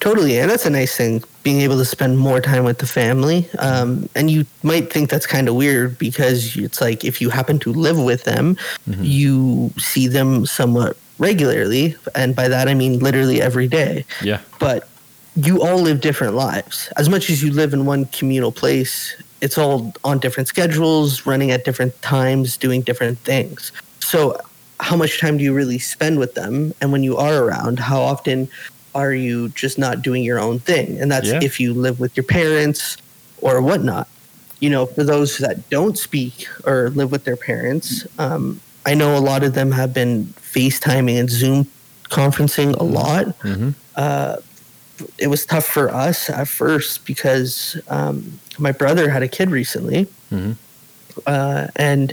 [0.00, 3.48] Totally, and that's a nice thing being able to spend more time with the family.
[3.58, 7.58] Um, and you might think that's kind of weird because it's like if you happen
[7.60, 13.40] to live with them, you see them somewhat regularly, and by that I mean literally
[13.40, 14.04] every day.
[14.22, 14.40] Yeah.
[14.58, 14.88] But
[15.36, 16.90] you all live different lives.
[16.96, 21.50] As much as you live in one communal place, it's all on different schedules, running
[21.50, 23.72] at different times, doing different things.
[24.00, 24.38] So,
[24.80, 26.72] how much time do you really spend with them?
[26.80, 28.48] And when you are around, how often
[28.94, 31.00] are you just not doing your own thing?
[31.00, 31.40] And that's Yeah.
[31.42, 32.96] if you live with your parents
[33.38, 34.08] or whatnot.
[34.60, 39.16] You know, for those that don't speak or live with their parents, um, I know
[39.16, 41.66] a lot of them have been FaceTiming and Zoom
[42.10, 43.70] conferencing a lot hmm
[45.18, 50.06] it was tough for us at first because um, my brother had a kid recently,
[50.30, 50.52] hmm
[51.26, 52.12] uh, and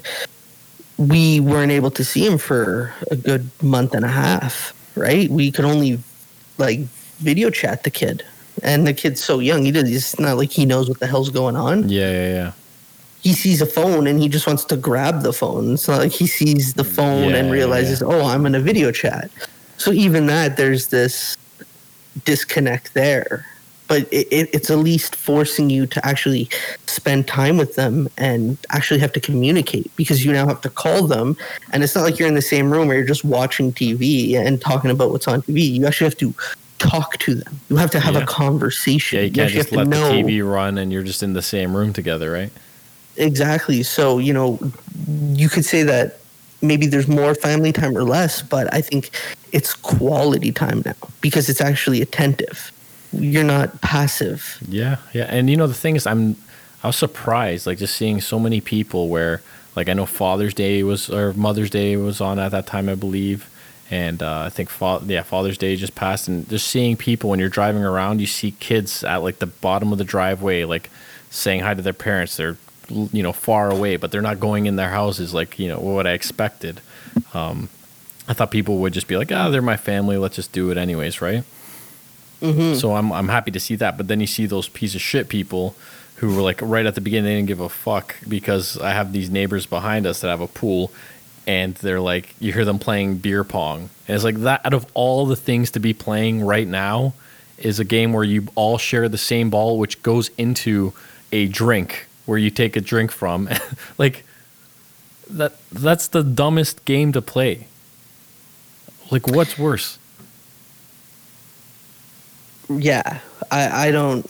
[0.97, 4.73] we weren't able to see him for a good month and a half.
[4.95, 5.29] Right?
[5.29, 5.99] We could only
[6.57, 6.79] like
[7.19, 8.23] video chat the kid,
[8.63, 9.65] and the kid's so young.
[9.65, 9.89] He does.
[9.89, 11.89] It's not like he knows what the hell's going on.
[11.89, 12.51] Yeah, yeah, yeah.
[13.21, 15.73] He sees a phone and he just wants to grab the phone.
[15.73, 18.55] It's not like he sees the mm, phone Yeah, and yeah, realizes, oh, I'm in
[18.55, 19.29] a video chat.
[19.77, 21.36] So even that, there's this
[22.25, 23.45] disconnect there.
[23.88, 26.49] But it, it, it's at least forcing you to actually
[26.88, 31.07] spend time with them and actually have to communicate because you now have to call
[31.07, 31.36] them.
[31.73, 34.62] And it's not like you're in the same room where you're just watching TV and
[34.62, 35.73] talking about what's on TV.
[35.73, 36.34] You actually have to
[36.79, 37.60] talk to them.
[37.69, 38.21] You have to have Yeah.
[38.21, 39.19] a conversation.
[39.19, 41.34] Yeah, you can't actually just have let to the TV run and you're just in
[41.34, 42.51] the same room together, right?
[43.17, 43.84] Exactly.
[43.84, 44.60] So, you know,
[45.08, 46.19] you could say that
[46.62, 49.10] maybe there's more family time or less, but I think
[49.52, 52.71] it's quality time now because it's actually attentive.
[53.13, 54.58] You're not passive.
[54.67, 55.26] Yeah, yeah.
[55.30, 56.38] And you know the thing is, I'm
[56.84, 59.41] I was surprised, like just seeing so many people where,
[59.76, 62.95] like I know Father's Day was or Mother's Day was on at that time, I
[62.95, 63.50] believe,
[63.89, 67.39] and uh, I think fa- yeah Father's Day just passed, and just seeing people when
[67.39, 70.89] you're driving around, you see kids at like the bottom of the driveway, like
[71.30, 72.38] saying hi to their parents.
[72.38, 72.58] They're
[73.12, 76.06] you know far away, but they're not going in their houses like you know what
[76.08, 76.82] I expected.
[77.34, 77.69] Um,
[78.27, 80.17] I thought people would just be like, ah, they're my family.
[80.17, 81.43] Let's just do it anyways, right?
[82.75, 83.97] So I'm I'm happy to see that.
[83.97, 85.75] But then you see those piece of shit people
[86.15, 89.12] who were like right at the beginning they didn't give a fuck because I have
[89.12, 90.91] these neighbors behind us that have a pool
[91.47, 93.89] and they're like you hear them playing beer pong.
[94.08, 97.13] And it's like that out of all the things to be playing right now
[97.58, 100.93] is a game where you all share the same ball which goes into
[101.32, 103.49] a drink where you take a drink from.
[103.97, 104.25] like
[105.29, 107.67] that that's the dumbest game to play.
[109.10, 109.97] Like what's worse?
[112.69, 113.19] Yeah.
[113.49, 114.29] I, I don't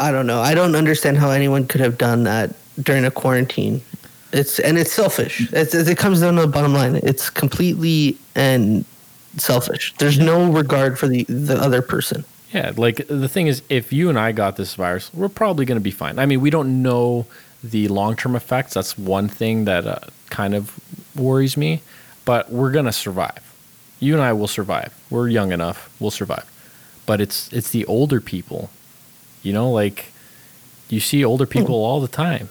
[0.00, 0.40] I don't know.
[0.40, 3.82] I don't understand how anyone could have done that during a quarantine.
[4.32, 5.50] It's and it's selfish.
[5.52, 6.96] It's, it comes down to the bottom line.
[6.96, 8.84] It's completely and
[9.38, 9.94] selfish.
[9.98, 12.24] There's no regard for the the other person.
[12.52, 15.76] Yeah, like the thing is, if you and I got this virus, we're probably going
[15.76, 16.18] to be fine.
[16.18, 17.26] I mean, we don't know
[17.62, 18.74] the long term effects.
[18.74, 19.98] That's one thing that uh,
[20.30, 20.78] kind of
[21.14, 21.82] worries me,
[22.24, 23.44] but we're going to survive.
[24.00, 24.94] You and I will survive.
[25.10, 25.90] We're young enough.
[26.00, 26.46] We'll survive.
[27.04, 28.70] But it's it's the older people,
[29.42, 30.06] you know, like
[30.88, 32.48] you see older people all the time.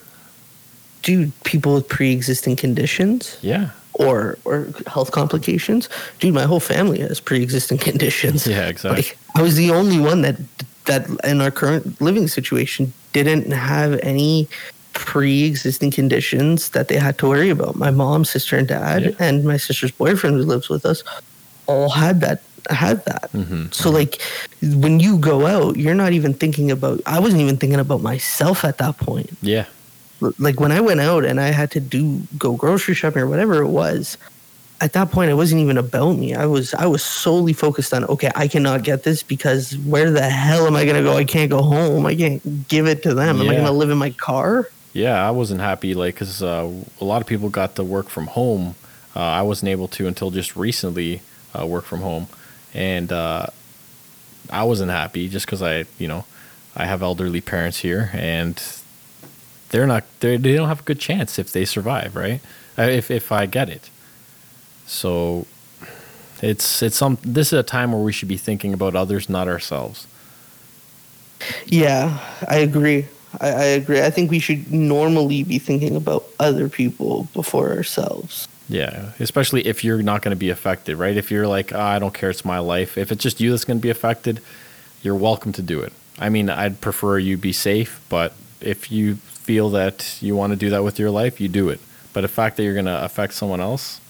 [1.03, 3.69] Dude, people with pre-existing conditions Yeah.
[3.97, 5.89] Or or health complications.
[6.19, 8.45] Dude, my whole family has pre-existing conditions.
[8.47, 9.03] Yeah, exactly.
[9.03, 10.37] Like I was the only one that
[10.85, 14.47] that in our current living situation didn't have any
[14.93, 17.75] pre-existing conditions that they had to worry about.
[17.75, 19.11] My mom, sister, and dad, Yeah.
[19.19, 21.03] and my sister's boyfriend who lives with us,
[21.67, 23.29] all had that had that.
[23.33, 24.21] Mhm, So like
[24.61, 26.99] when you go out, you're not even thinking about.
[27.05, 29.65] I wasn't even thinking about myself at that point Yeah.
[30.39, 33.61] Like when I went out and I had to do go grocery shopping or whatever
[33.61, 34.17] it was,
[34.81, 36.35] at that point it wasn't even about me.
[36.35, 40.29] I was I was solely focused on okay, I cannot get this because where the
[40.29, 41.15] hell am I gonna go?
[41.15, 42.05] I can't go home.
[42.05, 43.39] I can't give it to them.
[43.41, 44.69] Am I gonna live in my car?
[44.97, 48.25] Yeah, I wasn't happy, like, because uh, a lot of people got to work from
[48.25, 48.73] home.
[49.15, 51.21] Uh, I wasn't able to until just recently
[51.53, 52.25] uh, work from home,
[52.73, 53.45] and uh,
[54.49, 56.25] I wasn't happy just because I, you know,
[56.75, 58.57] I have elderly parents here, and
[59.69, 62.41] they're not, they they don't have a good chance if they survive, right?
[62.77, 63.89] Uh, if if I get it,
[64.85, 65.45] so
[66.41, 67.17] it's it's some.
[67.21, 70.07] This is a time where we should be thinking about others, not ourselves.
[71.65, 73.07] Yeah, I agree.
[73.39, 74.01] I, I agree.
[74.01, 78.47] I think we should normally be thinking about other people before ourselves.
[78.69, 81.15] Yeah, especially if you're not going to be affected, right?
[81.15, 82.97] If you're like, "Ah, I don't care, it's my life.
[82.97, 84.41] If it's just you that's going to be affected,
[85.01, 85.93] you're welcome to do it.
[86.19, 90.57] I mean, I'd prefer you be safe, but if you feel that you want to
[90.57, 91.79] do that with your life, you do it.
[92.11, 94.01] But the fact that you're going to affect someone else,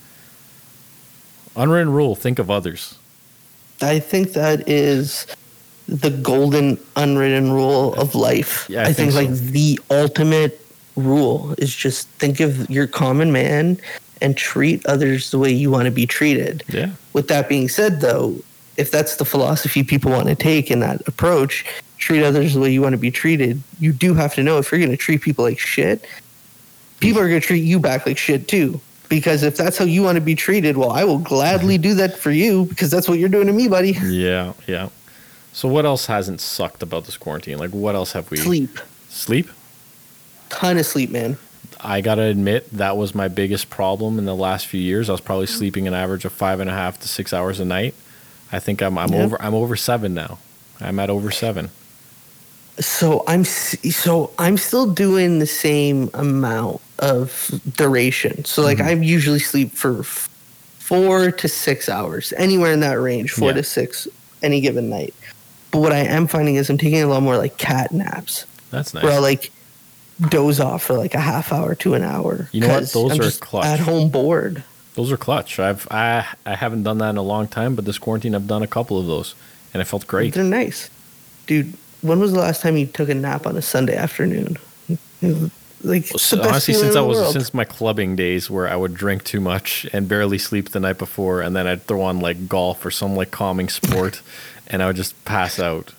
[1.56, 2.98] unwritten rule, think of others.
[3.80, 5.28] I think that is
[5.88, 8.66] the golden unwritten rule of life.
[8.68, 10.60] Yeah, I I, think, think like the ultimate
[10.96, 13.80] rule is just think of your common man
[14.20, 16.64] and treat others the way you want to be treated.
[16.68, 16.90] Yeah.
[17.14, 18.36] With that being said, though,
[18.76, 21.64] if that's the philosophy people want to take in that approach,
[21.98, 24.72] treat others the way you want to be treated, you do have to know if
[24.72, 26.06] you're going to treat people like shit,
[27.00, 28.80] people are going to treat you back like shit too.
[29.10, 32.18] Because if that's how you want to be treated, well, I will gladly do that
[32.18, 33.92] for you because that's what you're doing to me, buddy.
[34.04, 34.90] Yeah, yeah.
[35.54, 37.58] So what else hasn't sucked about this quarantine?
[37.58, 38.78] Like what else have we Sleep.
[39.10, 39.50] Sleep?
[40.50, 41.38] Ton of sleep, man.
[41.80, 45.10] I gotta admit that was my biggest problem in the last few years.
[45.10, 47.66] I was probably sleeping an average of five and a half to six hours a
[47.66, 47.94] night.
[48.52, 49.24] I think I'm I'm Yeah.
[49.24, 50.40] over I'm over seven now.
[50.82, 51.70] I'm at over seven.
[52.80, 58.46] So I'm so I'm still doing the same amount of duration.
[58.46, 58.88] So like Mm-hmm.
[58.88, 60.30] I usually sleep for f-
[60.78, 63.56] four to six hours, anywhere in that range, four Yeah.
[63.58, 64.08] to six,
[64.44, 65.14] any given night.
[65.72, 68.94] But what I am finding is I'm taking a lot more like cat naps, That's
[68.94, 69.04] nice.
[69.04, 69.52] where I like
[70.30, 72.48] doze off for like a half hour to an hour.
[72.52, 72.90] You know what?
[72.92, 73.66] Those I'm are clutch.
[73.66, 74.64] At home bored.
[74.96, 75.60] those are clutch.
[75.60, 78.62] I've I I haven't done that in a long time, but this quarantine I've done
[78.64, 79.34] a couple of those,
[79.74, 80.36] and it felt great.
[80.36, 80.90] They're nice,
[81.48, 81.74] dude.
[82.08, 84.58] When was the last time you took a nap on a Sunday afternoon?
[85.84, 87.34] Like it's the best Honestly, since I was world.
[87.34, 90.98] since my clubbing days where I would drink too much and barely sleep the night
[90.98, 94.22] before, and then I'd throw on like golf or some like calming sport,
[94.68, 95.94] and I would just pass out.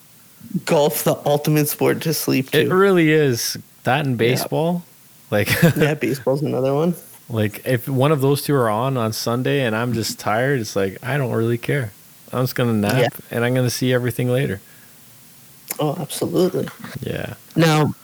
[0.65, 4.83] golf the ultimate sport to sleep It really is that and baseball.
[5.31, 6.95] Like yeah, baseball's another one.
[7.29, 10.75] Like if one of those two are on on Sunday and I'm just tired, it's
[10.75, 11.93] like I don't really care.
[12.33, 13.09] I'm just gonna nap Yeah.
[13.31, 14.61] and I'm gonna see everything later.
[15.81, 16.69] Oh, absolutely.
[17.01, 17.95] Yeah, Now,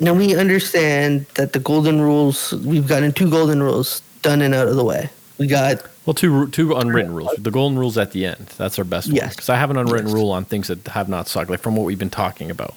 [0.00, 2.52] now we understand that the golden rules.
[2.52, 5.10] We've gotten two golden rules done and out of the way.
[5.38, 7.30] We got well, two two unwritten rules.
[7.38, 8.46] The golden rules at the end.
[8.58, 9.16] That's our best one.
[9.16, 9.34] Yes.
[9.34, 10.14] Because I have an unwritten Yes.
[10.14, 12.74] rule on things that have not sucked, like from what we've been talking about.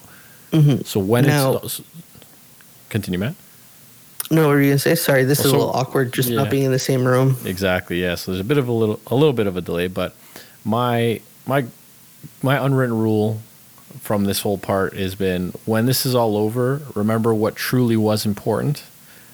[0.52, 0.86] Mhm.
[0.86, 1.82] So when Now- it's
[2.90, 3.36] continue, Matt.
[4.32, 4.44] no.
[4.44, 4.96] What were you gonna say?
[4.96, 6.14] Sorry, this is Also- a little awkward.
[6.14, 6.38] Just yeah.
[6.38, 7.38] not being in the same room.
[7.46, 8.02] Exactly.
[8.02, 8.16] Yeah.
[8.16, 10.16] So there's a bit of a little a little bit of a delay, but
[10.64, 11.66] my my
[12.42, 13.42] my unwritten rule
[14.02, 18.26] from this whole part has been when this is all over, remember what truly was
[18.26, 18.84] important.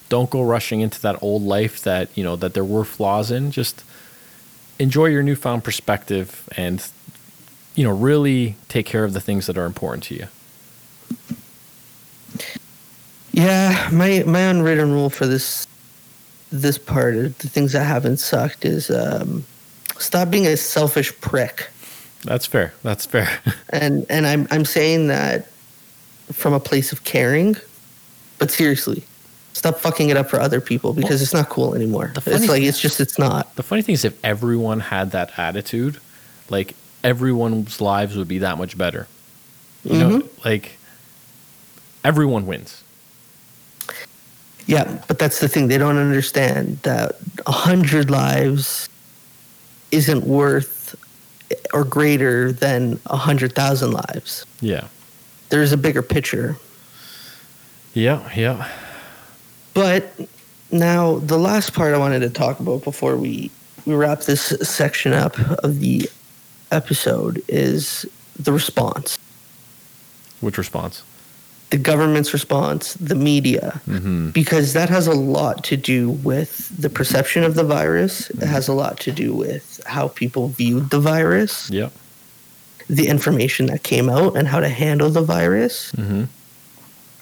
[0.09, 3.51] Don't go rushing into that old life that, you know, that there were flaws in.
[3.51, 3.83] Just
[4.77, 6.85] enjoy your newfound perspective and
[7.75, 10.27] you know, really take care of the things that are important to you.
[13.31, 15.67] Yeah, my my unwritten rule for this
[16.51, 19.45] this part, of the things that haven't sucked, is um,
[19.97, 21.69] stop being a selfish prick.
[22.23, 22.73] That's fair.
[22.83, 23.29] That's fair.
[23.69, 25.47] and and I'm I'm saying that
[26.31, 27.55] from a place of caring,
[28.37, 29.03] but seriously,
[29.53, 32.13] Stop fucking it up for other people because it's not cool anymore.
[32.15, 33.53] It's like thing- it's just it's not.
[33.55, 35.99] The funny thing is, if everyone had that attitude,
[36.49, 39.07] like everyone's lives would be that much better.
[39.83, 40.47] You know, mm-hmm.
[40.47, 40.77] like
[42.03, 42.83] everyone wins.
[44.67, 45.67] Yeah, but that's the thing.
[45.67, 48.87] They don't understand that a hundred lives
[49.91, 50.80] isn't worth
[51.73, 54.45] or greater than a hundred thousand lives.
[54.59, 54.87] Yeah.
[55.49, 56.57] There's a bigger picture.
[57.93, 58.29] Yeah.
[58.35, 58.69] Yeah.
[59.73, 60.13] But
[60.71, 63.51] now the last part I wanted to talk about before we,
[63.85, 66.09] we wrap this section up of the
[66.71, 68.05] episode is
[68.37, 69.17] the response.
[70.39, 71.03] Which response?
[71.71, 74.29] The government's response, the media, Mm-hmm.
[74.31, 76.51] because that has a lot to do with
[76.83, 78.29] the perception of the virus.
[78.29, 81.89] It has a lot to do with how people viewed the virus, Yeah.
[82.89, 85.91] the information that came out, and how to handle the virus.
[85.93, 86.23] Mm-hmm.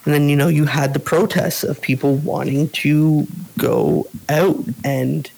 [0.05, 3.27] And then, you know, you had the protests of people wanting to
[3.59, 5.29] go out and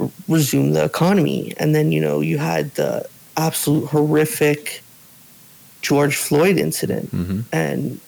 [0.00, 1.52] r- resume the economy.
[1.58, 4.82] And then, you know, you had the absolute horrific
[5.82, 7.14] George Floyd incident.
[7.14, 7.40] Mm-hmm.
[7.52, 8.00] And,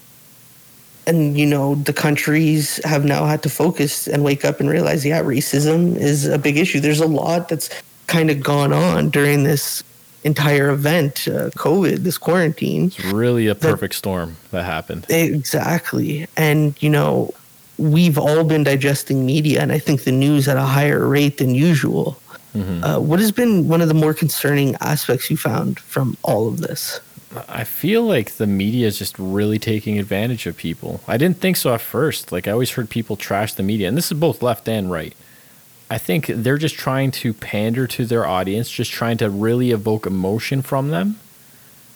[1.07, 5.05] and, you know, the countries have now had to focus and wake up and realize,
[5.05, 6.81] yeah, racism is a big issue.
[6.81, 7.71] There's a lot that's
[8.07, 9.83] kind of gone on during this
[10.25, 12.87] entire event, uh, COVID, this quarantine.
[12.87, 15.07] It's really a perfect storm that happened.
[15.09, 16.27] Exactly.
[16.37, 17.33] And, you know,
[17.79, 21.55] we've all been digesting media, and I think the news at a higher rate than
[21.55, 22.21] usual.
[22.55, 22.85] Mhm.
[22.85, 26.59] Uh, what has been one of the more concerning aspects you found from all of
[26.61, 27.01] this?
[27.49, 31.01] I feel like the media is just really taking advantage of people.
[31.07, 32.33] I didn't think so at first.
[32.33, 35.15] Like I always heard people trash the media, and this is both left and right.
[35.91, 40.07] I think they're just trying to pander to their audience, just trying to really evoke
[40.07, 41.19] emotion from them.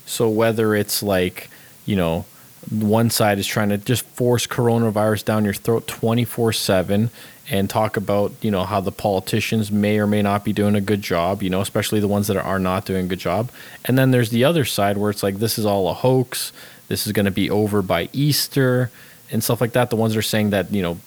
[0.05, 1.49] So whether it's like,
[1.87, 2.27] you know,
[2.71, 7.11] one side is trying to just force coronavirus down your throat 24/7
[7.49, 10.81] and talk about, you know, how the politicians may or may not be doing a
[10.81, 13.51] good job, you know, especially the ones that are not doing a good job.
[13.85, 16.53] And then there's the other side where it's like this is all a hoax.
[16.89, 18.91] This is going to be over by Easter
[19.31, 19.91] and stuff like that.
[19.91, 20.99] The ones that are saying that, you know,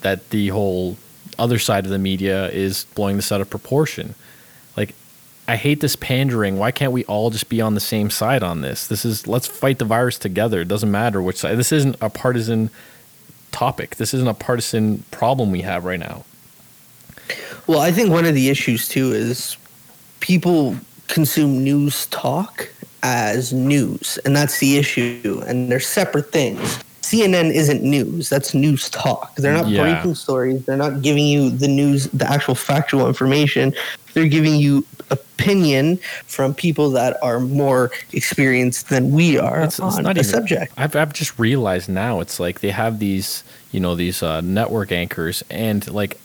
[0.00, 0.96] that the whole
[1.38, 4.14] other side of the media is blowing this out of proportion.
[4.76, 4.94] Like
[5.46, 6.58] I hate this pandering.
[6.58, 8.86] Why can't we all just be on the same side on this?
[8.86, 10.62] This is let's fight the virus together.
[10.62, 11.58] It doesn't matter which side.
[11.58, 12.70] This isn't a partisan
[13.52, 13.96] topic.
[13.96, 16.24] This isn't a partisan problem we have right now.
[17.66, 19.56] Well, I think one of the issues too is
[20.20, 20.76] people
[21.08, 22.70] consume news talk
[23.02, 25.42] as news, and that's the issue.
[25.46, 26.78] And they're separate things.
[27.02, 28.30] CNN isn't news.
[28.30, 29.36] That's news talk.
[29.36, 29.82] They're not Yeah.
[29.82, 30.64] breaking stories.
[30.64, 33.74] They're not giving you the news, the actual factual information.
[34.14, 39.80] They're giving you opinion from people that are more experienced than we are It's- it's
[39.80, 40.72] on not a even- subject.
[40.76, 44.92] I've, I've just realized now it's like they have these, you know, these uh, network
[44.92, 46.18] anchors, and like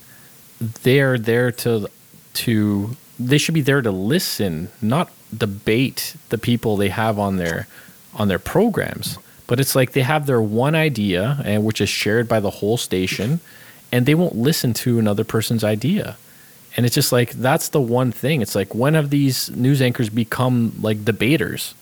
[0.83, 1.87] they're there to
[2.33, 7.67] to they should be there to listen, not debate the people they have on their
[8.15, 9.17] on their programs.
[9.47, 12.77] But it's like they have their one idea, and which is shared by the whole
[12.77, 13.39] station,
[13.91, 16.17] and they won't listen to another person's idea.
[16.77, 18.41] And it's just like that's the one thing.
[18.41, 21.73] It's like when have these news anchors become like debaters?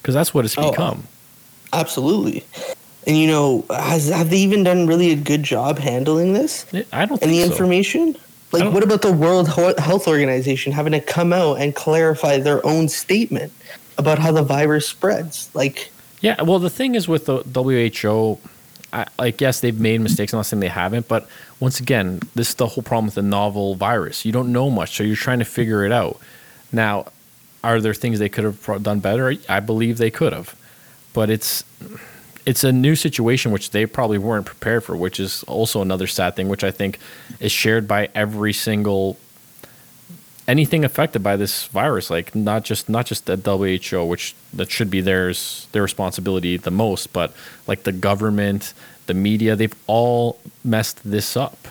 [0.00, 1.04] Because that's what it's Oh, become.
[1.72, 2.44] Absolutely.
[3.06, 6.66] And you know, has have they even done really a good job handling this?
[6.92, 7.50] I don't and the so.
[7.50, 8.16] information?
[8.52, 12.86] Like, what about the World Health Organization having to come out and clarify their own
[12.88, 13.50] statement
[13.96, 15.48] about how the virus spreads?
[15.54, 15.90] Like,
[16.20, 18.38] Yeah, well, the thing is with the WHO,
[18.92, 20.34] I, like, yes, they've made mistakes.
[20.34, 21.26] I'm not saying they haven't, but
[21.62, 24.24] once again, this is the whole problem with the novel virus.
[24.24, 26.18] You don't know much, so you're trying to figure it out.
[26.72, 27.06] Now,
[27.62, 29.32] are there things they could have done better?
[29.48, 30.56] I believe they could have,
[31.12, 31.62] but it's
[32.44, 36.34] it's a new situation which they probably weren't prepared for, which is also another sad
[36.34, 36.98] thing, which I think
[37.38, 39.16] is shared by every single
[40.48, 44.90] anything affected by this virus like not just not just the WHO which that should
[44.90, 47.32] be theirs their responsibility the most but
[47.68, 48.74] like the government
[49.06, 51.68] the media they've all messed this up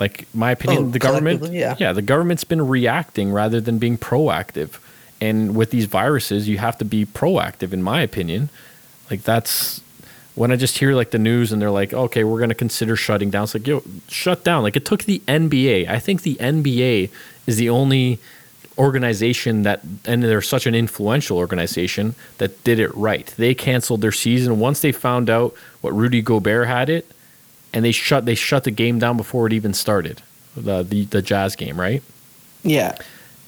[0.00, 1.76] like my opinion Oh, the government yeah.
[1.78, 1.92] yeah.
[1.92, 4.78] the government's been reacting rather than being proactive
[5.20, 8.48] and with these viruses you have to be proactive in my opinion
[9.10, 9.80] like that's
[10.34, 12.96] when I just hear like the news and they're like, okay, we're going to consider
[12.96, 13.42] shutting down.
[13.44, 14.62] It's like, yo, shut down.
[14.62, 15.86] Like it took the NBA.
[15.88, 17.10] I think the NBA
[17.46, 18.18] is the only
[18.78, 23.26] organization that, and they're such an influential organization that did it right.
[23.36, 27.08] They canceled their season once they found out what Rudy Gobert had it,
[27.72, 30.22] and they shut they shut the game down before it even started,
[30.56, 32.02] the the, the Jazz game, right?
[32.62, 32.96] yeah,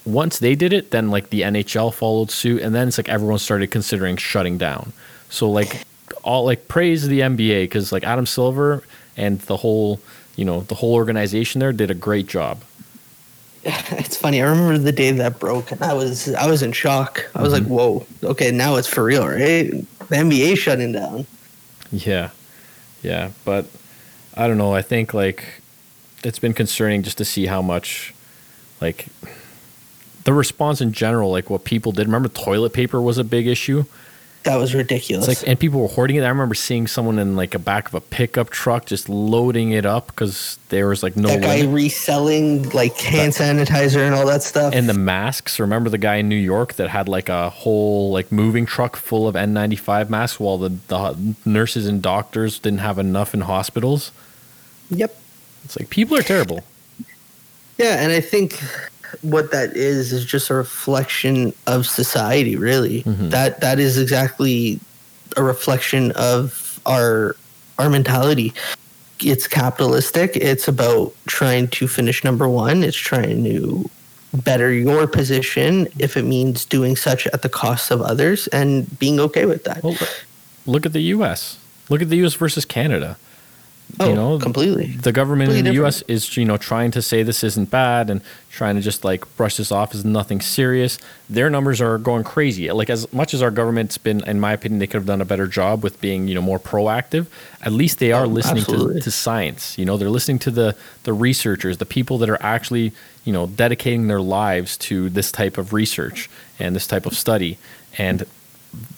[0.05, 3.39] once they did it, then like the NHL followed suit, and then it's like everyone
[3.39, 4.93] started considering shutting down.
[5.31, 5.83] So like
[6.23, 8.83] all like praise the NBA because like Adam Silver
[9.17, 10.01] and the whole
[10.37, 12.63] you know the whole organization there did a great job.
[13.93, 14.43] It's funny.
[14.43, 17.31] I remember the day that broke, and I was I was in shock.
[17.35, 17.73] I was like, mm-hmm.
[17.73, 19.71] "Whoa, okay, now it's for real, right?"
[20.09, 21.27] The NBA shutting down.
[21.95, 22.31] Yeah,
[23.03, 23.67] yeah, but
[24.35, 24.75] I don't know.
[24.75, 25.63] I think like
[26.25, 28.13] it's been concerning just to see how much
[28.81, 29.07] like
[30.25, 32.07] the response in general, like what people did.
[32.07, 33.85] Remember, toilet paper was a big issue.
[34.45, 35.27] That was ridiculous.
[35.27, 36.23] It's like, and people were hoarding it.
[36.23, 39.87] I remember seeing someone in like a back of a pickup truck just loading it
[39.87, 41.75] up because there was like no that guy limit.
[41.75, 44.75] reselling like hand sanitizer and all that stuff.
[44.75, 45.59] And the masks.
[45.59, 49.27] Remember the guy in New York that had like a whole like moving truck full
[49.27, 54.13] of N95 masks while the, the nurses and doctors didn't have enough in hospitals.
[54.91, 55.17] yep.
[55.65, 56.63] It's like people are terrible.
[57.79, 58.63] Yeah, and I think
[59.23, 62.57] what that is is just a reflection of society.
[62.57, 63.31] Really, mm-hmm.
[63.31, 64.81] that that is exactly
[65.37, 67.37] a reflection of our
[67.79, 68.53] our mentality.
[69.21, 70.37] It's capitalistic.
[70.37, 72.83] It's about trying to finish number one.
[72.83, 73.89] It's trying to
[74.35, 79.21] better your position if it means doing such at the cost of others and being
[79.21, 79.83] okay with that.
[79.83, 79.97] Well,
[80.67, 81.59] look at the U.S.
[81.89, 82.35] Look at the U.S.
[82.35, 83.17] versus Canada.
[84.01, 84.87] Oh, you know, completely.
[84.87, 86.03] The government in Completely the U.S.
[86.09, 88.21] is you know trying to say this isn't bad and
[88.51, 90.99] trying to just like brush this off as nothing serious.
[91.29, 92.71] Their numbers are going crazy.
[92.71, 95.25] Like as much as our government's been, in my opinion, they could have done a
[95.25, 97.27] better job with being you know more proactive.
[97.63, 99.79] At least they are Oh, listening to, to science.
[99.79, 102.93] You know, they're listening to the the researchers, the people that are actually
[103.25, 106.29] you know dedicating their lives to this type of research
[106.59, 107.59] and this type of study
[107.97, 108.25] and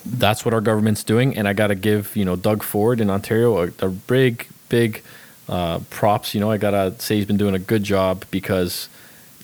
[0.06, 1.36] that's what our government's doing.
[1.36, 5.02] And I got to give, you know, Doug Ford in Ontario a, a big, big
[5.48, 6.34] uh, props.
[6.34, 8.88] You know, I got to say he's been doing a good job because,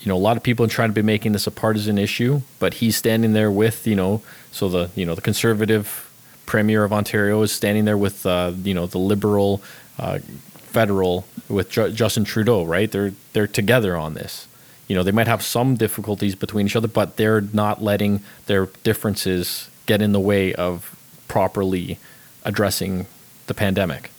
[0.01, 2.43] you know, a lot of people are trying to be making this a partisan issue,
[2.59, 6.11] but he's standing there with, you know, so the, you know, the conservative
[6.47, 9.63] premier of Ontario is standing there with, uh, you know, the liberal
[9.99, 10.19] uh,
[10.55, 12.91] federal with Ju- Justin Trudeau, right?
[12.91, 14.49] They're, they're together on this.
[14.89, 18.67] You know, they might have some difficulties between each other, but they're not letting their
[18.83, 20.97] differences get in the way of
[21.29, 21.99] properly
[22.45, 23.07] addressing
[23.47, 24.11] the pandemic.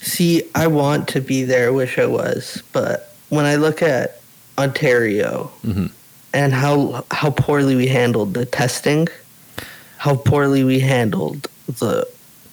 [0.00, 1.68] See, I want to be there.
[1.68, 4.20] I wish I was, but when I look at
[4.58, 5.90] Ontario Mhm.
[6.34, 9.08] and how how poorly we handled the testing,
[9.98, 12.06] how poorly we handled the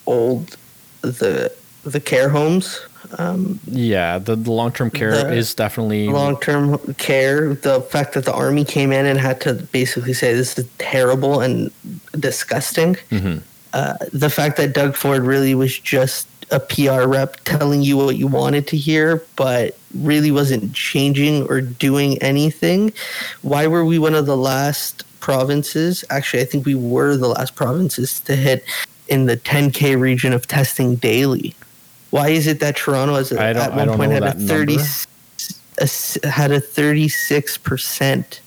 [0.06, 0.56] old
[1.02, 1.52] the
[1.86, 2.80] the care homes,
[3.18, 8.26] um, Yeah, the, the long term care is definitely long term care, the fact that
[8.26, 11.72] the army came in and had to basically say this is terrible and
[12.20, 12.98] disgusting.
[13.12, 13.42] Mhm.
[13.74, 18.16] Uh, the fact that Doug Ford really was just a PR rep telling you what
[18.16, 22.92] you wanted to hear, but really wasn't changing or doing anything.
[23.42, 26.04] Why were we one of the last provinces?
[26.10, 28.64] Actually, I think we were the last provinces to hit
[29.08, 31.56] in the 10K region of testing daily.
[32.12, 34.90] Why is it that Toronto has don't- at one point had a 30 number.
[35.80, 38.40] a had a 36%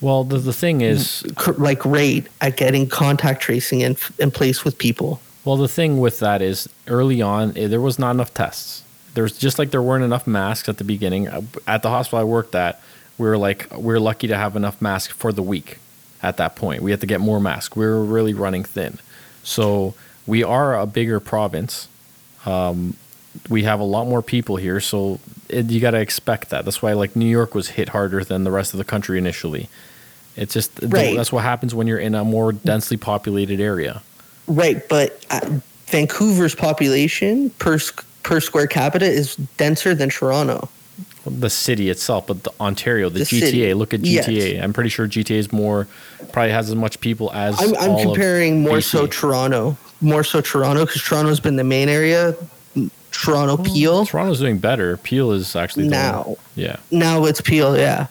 [0.00, 0.24] well.
[0.24, 1.24] The, the thing is,
[1.58, 5.20] like rate at getting contact tracing in in place with people.
[5.44, 8.82] Well, the thing with that is early on eh, there was not enough tests.
[9.14, 11.28] There's just like there weren't enough masks at the beginning.
[11.28, 12.80] Uh, At the hospital I worked at,
[13.18, 15.78] we were like we are lucky to have enough masks for the week.
[16.22, 17.74] At that point, we had to get more masks.
[17.76, 18.98] We were really running thin.
[19.42, 19.94] So
[20.26, 21.88] we are a bigger province.
[22.46, 22.94] Um,
[23.48, 25.18] we have a lot more people here, so
[25.48, 26.64] it, you got to expect that.
[26.64, 29.68] That's why like New York was hit harder than the rest of the country initially.
[30.36, 31.16] It's just Right.
[31.16, 34.02] that's what happens when you're in a more densely populated area.
[34.46, 37.78] Right, but uh, Vancouver's population per
[38.22, 40.68] per square capita is denser than Toronto.
[41.24, 43.40] The city itself, but the Ontario, the, The GTA.
[43.40, 43.74] city.
[43.74, 44.26] Look at Yes.
[44.26, 44.62] GTA.
[44.62, 45.86] I'm pretty sure GTA is more,
[46.32, 47.60] probably has as much people as.
[47.60, 52.34] I'm, I'm comparing more so Toronto, more so Toronto because Toronto's been the main area.
[53.12, 54.96] Toronto Peel Toronto's doing better.
[54.96, 56.36] Peel is actually now.
[56.56, 56.76] Yeah.
[56.90, 58.06] Now it's Peel, yeah.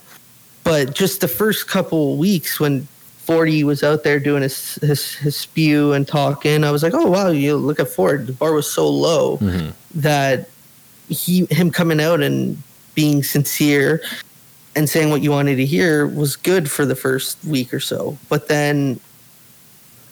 [0.64, 2.88] But just the first couple weeks when
[3.32, 7.08] Forty was out there doing his, his his spew and talking, I was like, oh
[7.10, 8.28] wow, you look at Ford.
[8.28, 9.74] The bar was so low Mhm.
[9.96, 10.50] that
[11.08, 12.62] he him coming out and
[12.94, 14.02] being sincere
[14.76, 18.18] and saying what you wanted to hear was good for the first week or so.
[18.30, 19.00] But then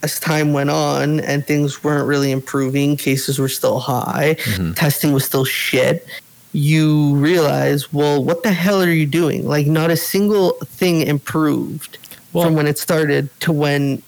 [0.02, 4.76] as time went on and things weren't really improving, cases were still high, Mhm.
[4.76, 6.08] testing was still shit.
[6.54, 9.46] You realize, well, what the hell are you doing?
[9.48, 11.99] Like, not a single thing improved
[12.34, 14.02] Well- from when it started to when,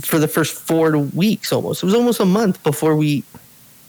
[0.00, 1.82] for the first four weeks almost.
[1.82, 3.24] It was almost a month before we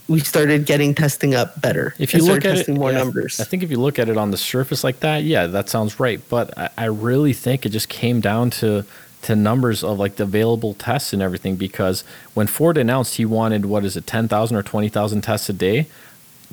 [0.10, 1.96] we started getting testing up better.
[1.98, 3.40] If you look at it, more yeah, numbers.
[3.40, 5.98] I think if you look at it on the surface like that, yeah, that sounds
[6.00, 6.20] right.
[6.30, 8.84] But I, I really think it just came down to
[9.24, 11.56] to numbers of like the available tests and everything.
[11.56, 12.04] Because
[12.34, 15.54] when Ford announced he wanted what is it, ten thousand or twenty thousand tests a
[15.54, 15.88] day,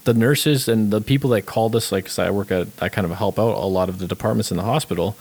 [0.05, 3.05] the nurses and the people that called us, like 'cause I work at, I kind
[3.05, 5.16] of help out a lot of the departments in the hospital.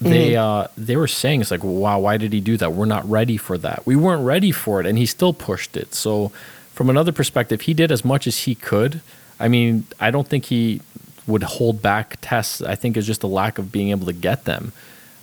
[0.00, 2.72] They uh, they were saying it's like, wow, why did he do that?
[2.72, 3.84] We're not ready for that.
[3.84, 5.94] We weren't ready for it, and he still pushed it.
[5.94, 6.30] So,
[6.72, 9.00] from another perspective, he did as much as he could.
[9.40, 10.82] I mean, I don't think he
[11.26, 12.62] would hold back tests.
[12.62, 14.72] I think it's just a lack of being able to get them.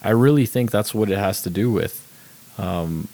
[0.03, 2.01] I really think that's what it has to do with.
[2.57, 3.07] Um,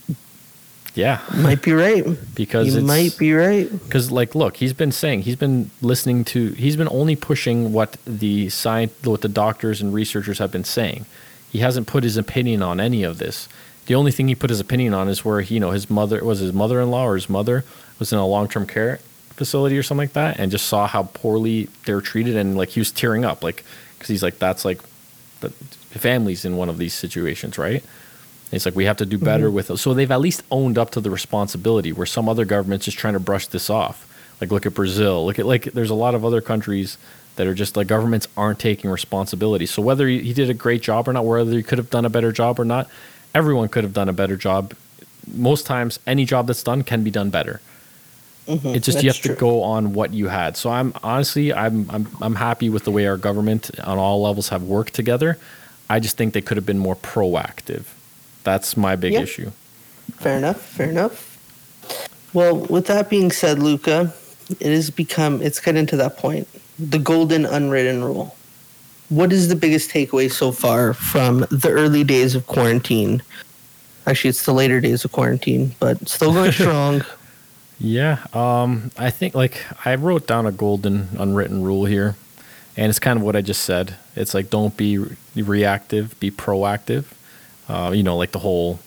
[0.94, 2.06] yeah, Might be right.
[2.36, 3.72] because you might be right.
[3.72, 7.96] because like look he's been saying he's been listening to he's been only pushing what
[8.06, 11.06] the science what the doctors and researchers have been saying
[11.52, 13.48] he hasn't put his opinion on any of this
[13.88, 16.24] the only thing he put his opinion on is where he, you know his mother
[16.24, 17.64] was his mother-in-law or his mother
[18.00, 18.98] was in a long-term care
[19.32, 22.70] facility or something like that and just saw how poorly they were treated and like
[22.70, 24.80] he was tearing up like because he's like that's like
[25.40, 25.50] the
[26.00, 27.84] families in one of these situations right
[28.52, 29.26] it's like we have to do mm-hmm.
[29.26, 32.86] better with So they've at least owned up to the responsibility where some other governments
[32.86, 34.08] just trying to brush this off.
[34.40, 35.26] Like look at Brazil.
[35.26, 36.98] Look at like there's a lot of other countries
[37.36, 39.66] that are just like governments aren't taking responsibility.
[39.66, 42.06] So whether he, he did a great job or not, whether he could have done
[42.06, 42.90] a better job or not,
[43.34, 44.74] everyone could have done a better job.
[45.32, 47.62] Most times, any job that's done can be done better.
[48.48, 48.70] Mm-hmm.
[48.70, 50.58] It's just you have that's to go on what you had.
[50.58, 54.50] So I'm honestly I'm I'm I'm happy with the way our government on all levels
[54.50, 55.38] have worked together.
[55.90, 57.84] I just think they could have been more proactive.
[58.44, 59.22] That's my big Yeah.
[59.22, 59.52] issue.
[60.18, 60.62] Fair enough.
[60.62, 61.28] Fair enough.
[62.34, 64.14] Well, with that being said, Luca,
[64.60, 66.48] it has become it's getting to that point.
[66.90, 68.36] The golden unwritten rule.
[69.10, 73.22] What is the biggest takeaway so far from the early days of quarantine?
[74.08, 77.04] Actually, it's the later days of quarantine, but still going strong.
[77.80, 82.16] Yeah, um, I think like I wrote down a golden unwritten rule here,
[82.76, 83.96] and it's kind of what I just said.
[84.16, 87.06] It's like don't be re- reactive, be proactive.
[87.68, 88.80] Uh, you know, like the whole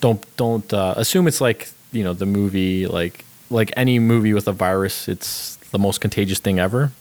[0.00, 4.46] don't don't uh, assume it's like you know the movie like like any movie with
[4.48, 5.08] a virus.
[5.08, 6.92] It's the most contagious thing ever.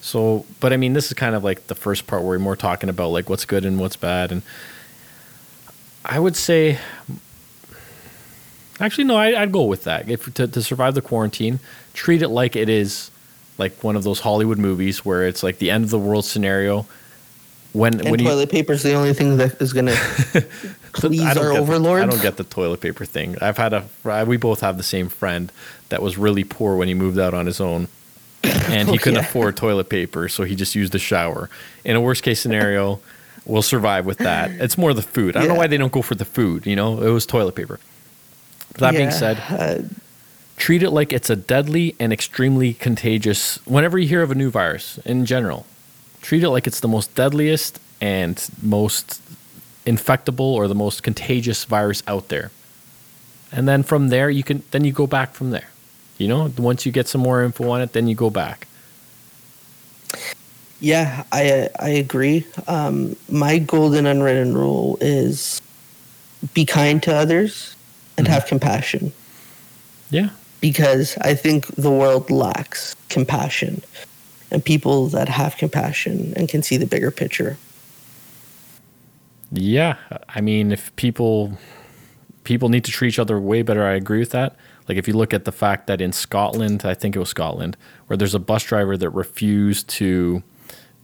[0.00, 2.56] So, but I mean, this is kind of like the first part where we're more
[2.56, 4.42] talking about like what's good and what's bad, and
[6.04, 6.78] I would say
[8.80, 10.08] Actually, no, I, I'd go with that.
[10.08, 11.58] If to, to survive the quarantine,
[11.94, 13.10] treat it like it is
[13.58, 16.86] like one of those Hollywood movies where it's like the end of the world scenario.
[17.72, 19.86] When And when toilet paper is the only thing that is going
[20.32, 20.46] to
[20.92, 22.02] please I don't our get the- overlord.
[22.02, 23.36] I don't get the toilet paper thing.
[23.42, 25.50] I've had a we both have the same friend
[25.88, 27.88] that was really poor when he moved out on his own,
[28.48, 29.28] and he Oh, couldn't yeah.
[29.28, 31.48] afford toilet paper, so he just used the shower.
[31.84, 33.00] In a worst case scenario,
[33.44, 34.50] we'll survive with that.
[34.52, 35.36] It's more the food.
[35.36, 36.66] I don't know why they don't go for the food.
[36.66, 37.78] You know, it was toilet paper.
[38.72, 39.82] But That being said, uh,
[40.56, 44.50] treat it like it's a deadly and extremely contagious whenever you hear of a new
[44.50, 45.66] virus in general
[46.20, 49.22] treat it like it's the most deadliest and most
[49.86, 52.50] infectable or the most contagious virus out there
[53.52, 55.68] and then from there you can then you go back from there
[56.18, 58.68] you know once you get some more info on it then you go back
[60.80, 62.46] Yeah, I I agree.
[62.68, 65.60] Um, my golden unwritten rule is
[66.54, 67.76] be kind to others
[68.18, 68.34] and Mm-hmm.
[68.34, 69.12] have compassion
[70.10, 73.82] yeah because I think the world lacks compassion
[74.50, 77.58] and people that have compassion and can see the bigger picture.
[79.52, 79.96] Yeah,
[80.28, 81.58] I mean, if people
[82.44, 84.56] people need to treat each other way better, I agree with that.
[84.88, 87.76] Like if you look at the fact that in Scotland, I think it was Scotland,
[88.06, 90.42] where there's a bus driver that refused to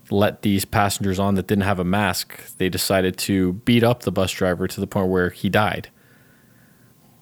[0.09, 4.11] let these passengers on that didn't have a mask, they decided to beat up the
[4.11, 5.89] bus driver to the point where he died.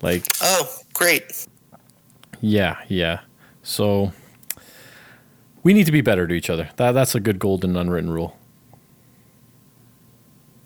[0.01, 1.47] Like, Oh, great.
[2.41, 3.22] yeah, yeah.
[3.61, 4.11] So
[5.64, 6.70] we need to be better to each other.
[6.76, 8.38] That that's a good golden unwritten rule.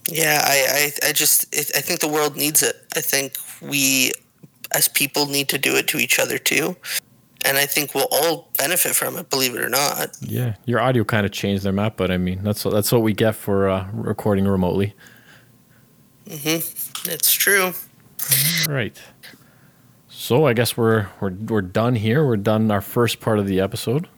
[0.10, 2.76] Yeah, I, I, I just I think the world needs it.
[2.96, 4.12] I think we
[4.72, 6.76] as people need to do it to each other too.
[7.46, 10.10] And I think we'll all benefit from it, believe it or not.
[10.22, 11.96] Yeah, your audio kind of changed there, Matt.
[11.96, 14.94] But I mean, that's that's what we get for uh, recording remotely.
[16.28, 17.74] Mhm, It's true.
[18.68, 19.00] Right.
[20.10, 22.26] So I guess we're we're we're done here.
[22.26, 24.10] We're done our first part of the episode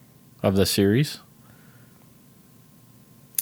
[0.42, 1.20] of the series.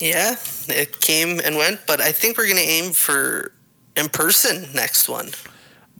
[0.01, 0.35] Yeah,
[0.67, 3.51] it came and went, but I think we're going to aim for
[3.95, 5.29] in person next one.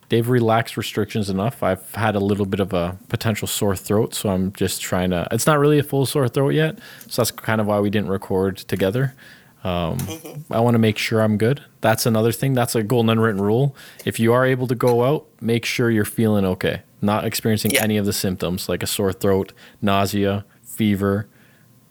[0.10, 1.62] They've relaxed restrictions enough.
[1.62, 5.28] I've had a little bit of a potential sore throat, so I'm just trying to.
[5.32, 8.10] It's not really a full sore throat yet, so that's kind of why we didn't
[8.10, 9.14] record together.
[9.64, 9.98] Um,
[10.50, 11.62] I want to make sure I'm good.
[11.82, 12.54] That's another thing.
[12.54, 13.76] That's a golden unwritten rule.
[14.06, 17.84] If you are able to go out, make sure you're feeling okay, not experiencing Yeah.
[17.84, 19.52] any of the symptoms like a sore throat,
[19.82, 21.28] nausea, fever.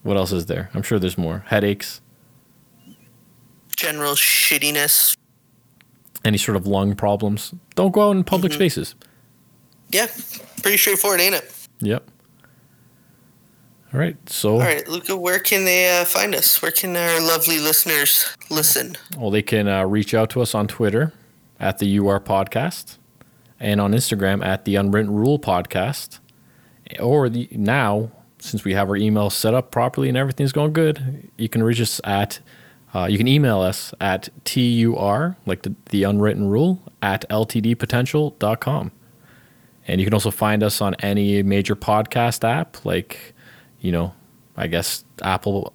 [0.04, 0.70] What else is there?
[0.72, 1.44] I'm sure there's more.
[1.48, 2.00] Headaches,
[3.76, 5.16] General shittiness.
[6.26, 7.54] Any sort of lung problems.
[7.74, 8.94] Don't go out in public spaces.
[9.90, 10.06] Yeah,
[10.62, 11.68] pretty straightforward, ain't it?
[11.80, 12.10] Yep.
[13.94, 14.16] All right.
[14.28, 16.60] So, All right, Luca, where can they uh, find us?
[16.60, 18.96] Where can our lovely listeners listen?
[19.16, 21.12] well, they can uh, reach out to us on Twitter
[21.60, 22.98] at the UR Podcast
[23.60, 26.18] and on Instagram at the Unwritten Rule Podcast.
[27.00, 31.30] Or the, now, since we have our email set up properly and everything's going good,
[31.38, 32.40] you can reach us at,
[32.94, 38.92] uh, you can email us at TUR, like the, the unwritten rule, at ltdpotential.com.
[39.88, 43.34] And you can also find us on any major podcast app, like,
[43.80, 44.14] you know,
[44.56, 45.72] I guess Apple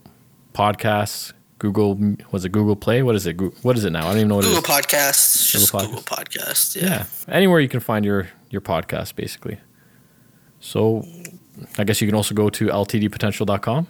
[0.53, 1.97] Podcasts, Google,
[2.31, 3.03] was it Google Play?
[3.03, 3.39] What is it?
[3.63, 4.07] What is it now?
[4.07, 4.55] I don't even know what it is.
[4.59, 6.75] Google Podcasts, just Google Google Podcasts.
[6.75, 6.87] Yeah.
[6.87, 9.59] Yeah, anywhere you can find your your podcast, basically.
[10.59, 11.05] So,
[11.77, 13.87] I guess you can also go to ltdpotential.com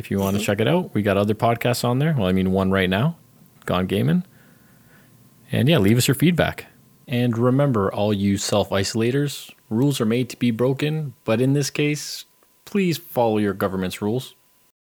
[0.00, 0.46] if you want to mm-hmm.
[0.46, 0.92] check it out.
[0.94, 2.14] We got other podcasts on there.
[2.16, 3.18] Well, I mean, one right now,
[3.66, 4.24] Gone Gaming.
[5.52, 6.66] And yeah, leave us your feedback.
[7.06, 11.70] And remember, all you self isolators, rules are made to be broken, but in this
[11.70, 12.24] case,
[12.64, 14.34] please follow your government's rules.